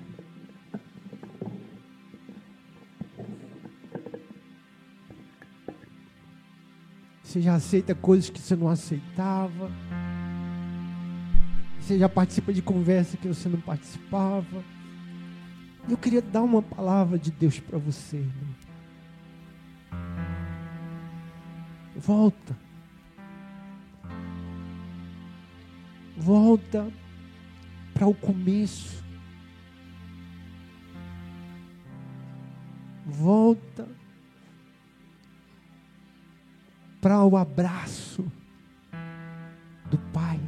[7.22, 9.70] Você já aceita coisas que você não aceitava.
[11.80, 14.64] Você já participa de conversa que você não participava.
[15.88, 18.18] Eu queria dar uma palavra de Deus para você.
[18.18, 18.54] Irmão.
[21.96, 22.56] Volta.
[26.16, 27.03] Volta
[28.04, 29.02] para o começo.
[33.06, 33.88] Volta
[37.00, 38.30] para o abraço
[39.90, 40.38] do Pai.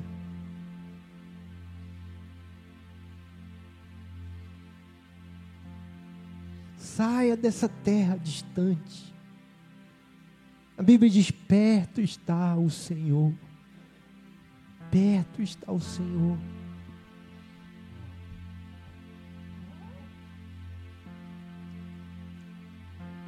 [6.76, 9.14] Saia dessa terra distante.
[10.76, 13.32] A Bíblia diz: perto está o Senhor.
[14.90, 16.38] Perto está o Senhor.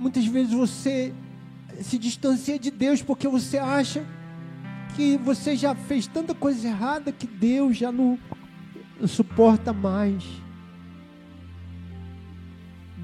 [0.08, 1.12] Muitas vezes você
[1.82, 4.06] se distancia de Deus porque você acha
[4.96, 8.18] que você já fez tanta coisa errada que Deus já não,
[9.06, 10.24] suporta mais.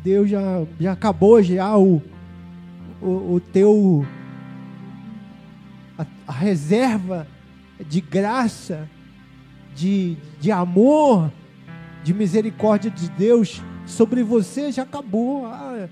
[0.02, 2.00] Deus já, já acabou já o,
[3.02, 4.06] o, o teu
[5.98, 7.28] a, a, reserva
[7.86, 8.88] de graça,
[9.76, 11.30] de, de amor,
[12.02, 15.44] de misericórdia de Deus sobre você já acabou.
[15.44, 15.86] Ah,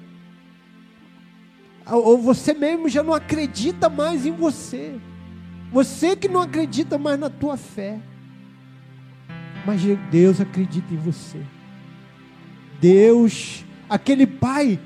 [1.86, 4.98] ou você mesmo já não acredita mais em você.
[5.70, 7.98] Você que não acredita mais na tua fé.
[9.66, 9.80] Mas
[10.10, 11.40] Deus acredita em você.
[12.80, 14.78] Deus, aquele pai,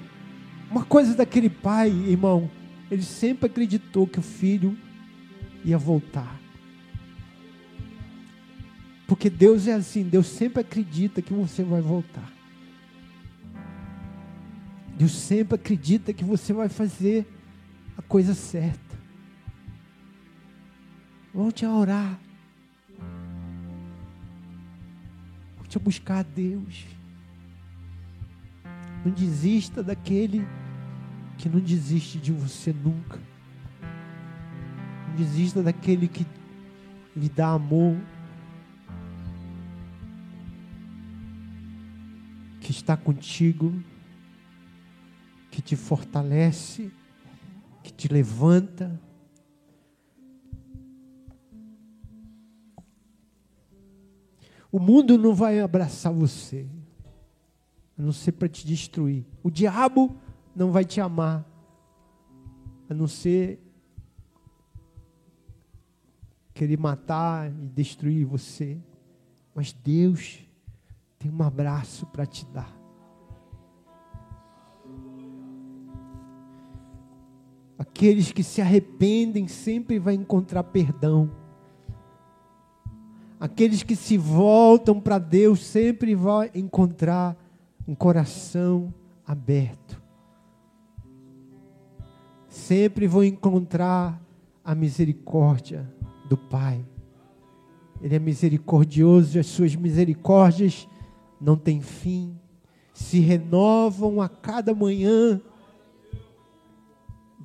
[0.70, 2.50] uma coisa daquele pai, irmão,
[2.90, 4.76] ele sempre acreditou que o filho
[5.64, 6.38] ia voltar.
[9.06, 12.35] Porque Deus é assim, Deus sempre acredita que você vai voltar.
[14.96, 17.26] Deus sempre acredita que você vai fazer
[17.98, 18.96] a coisa certa.
[21.34, 22.18] Volte a orar.
[25.58, 26.86] Volte a buscar a Deus.
[29.04, 30.46] Não desista daquele
[31.36, 33.20] que não desiste de você nunca.
[35.08, 36.26] Não desista daquele que
[37.14, 37.98] lhe dá amor.
[42.62, 43.74] Que está contigo
[45.56, 46.92] que te fortalece,
[47.82, 49.00] que te levanta.
[54.70, 56.68] O mundo não vai abraçar você,
[57.96, 59.24] a não ser para te destruir.
[59.42, 60.14] O diabo
[60.54, 61.42] não vai te amar,
[62.90, 63.58] a não ser
[66.52, 68.78] querer matar e destruir você.
[69.54, 70.38] Mas Deus
[71.18, 72.85] tem um abraço para te dar.
[77.78, 81.30] Aqueles que se arrependem sempre vão encontrar perdão.
[83.38, 87.36] Aqueles que se voltam para Deus sempre vão encontrar
[87.86, 88.92] um coração
[89.26, 90.02] aberto.
[92.48, 94.20] Sempre vão encontrar
[94.64, 95.88] a misericórdia
[96.28, 96.84] do Pai.
[98.00, 100.88] Ele é misericordioso e as suas misericórdias
[101.40, 102.38] não têm fim,
[102.94, 105.40] se renovam a cada manhã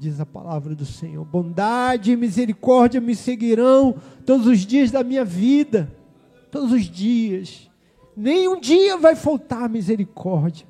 [0.02, 1.24] diz a palavra do Senhor.
[1.24, 3.94] Bondade e misericórdia me seguirão
[4.26, 5.96] todos os dias da minha vida,
[6.50, 7.70] todos os dias.
[8.18, 10.66] Nem um dia vai faltar misericórdia,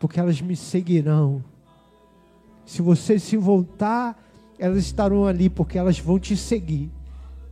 [0.00, 1.44] porque elas me seguirão.
[2.64, 4.18] Se você se voltar,
[4.58, 6.90] elas estarão ali, porque elas vão te seguir.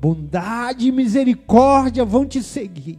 [0.00, 2.98] Bondade e misericórdia vão te seguir.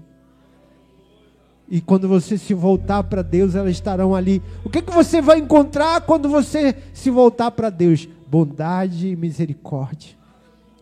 [1.67, 4.41] E quando você se voltar para Deus, elas estarão ali.
[4.63, 8.07] O que, que você vai encontrar quando você se voltar para Deus?
[8.27, 10.15] Bondade e misericórdia.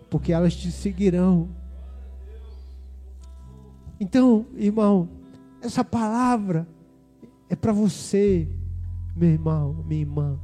[0.10, 1.47] Porque elas te seguirão.
[3.99, 5.07] Então, irmão,
[5.61, 6.68] essa palavra
[7.49, 8.47] é para você,
[9.15, 10.38] meu irmão, minha irmã.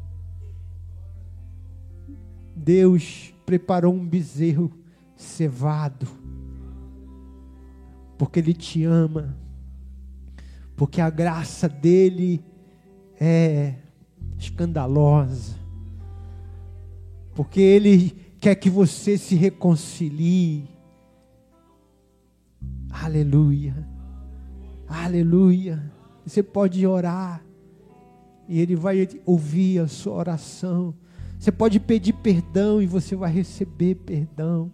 [2.56, 4.72] Deus preparou um bezerro
[5.16, 6.07] cevado,
[8.18, 9.36] porque Ele te ama
[10.80, 12.41] porque a graça dele
[13.19, 13.76] é
[14.38, 15.57] escandalosa,
[17.35, 20.69] porque ele quer que você se reconcilie.
[22.89, 23.85] Aleluia,
[24.88, 25.91] aleluia.
[26.26, 27.43] Você pode orar
[28.47, 30.95] e ele vai ouvir a sua oração.
[31.38, 34.72] Você pode pedir perdão e você vai receber perdão.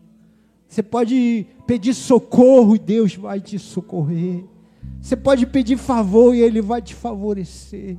[0.68, 4.46] Você pode pedir socorro e Deus vai te socorrer.
[5.06, 7.96] Você pode pedir favor e Ele vai te favorecer.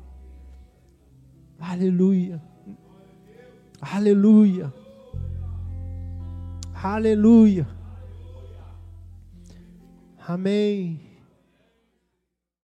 [1.56, 2.42] Aleluia.
[3.80, 4.74] Aleluia.
[6.74, 7.64] Aleluia.
[10.26, 11.05] Amém.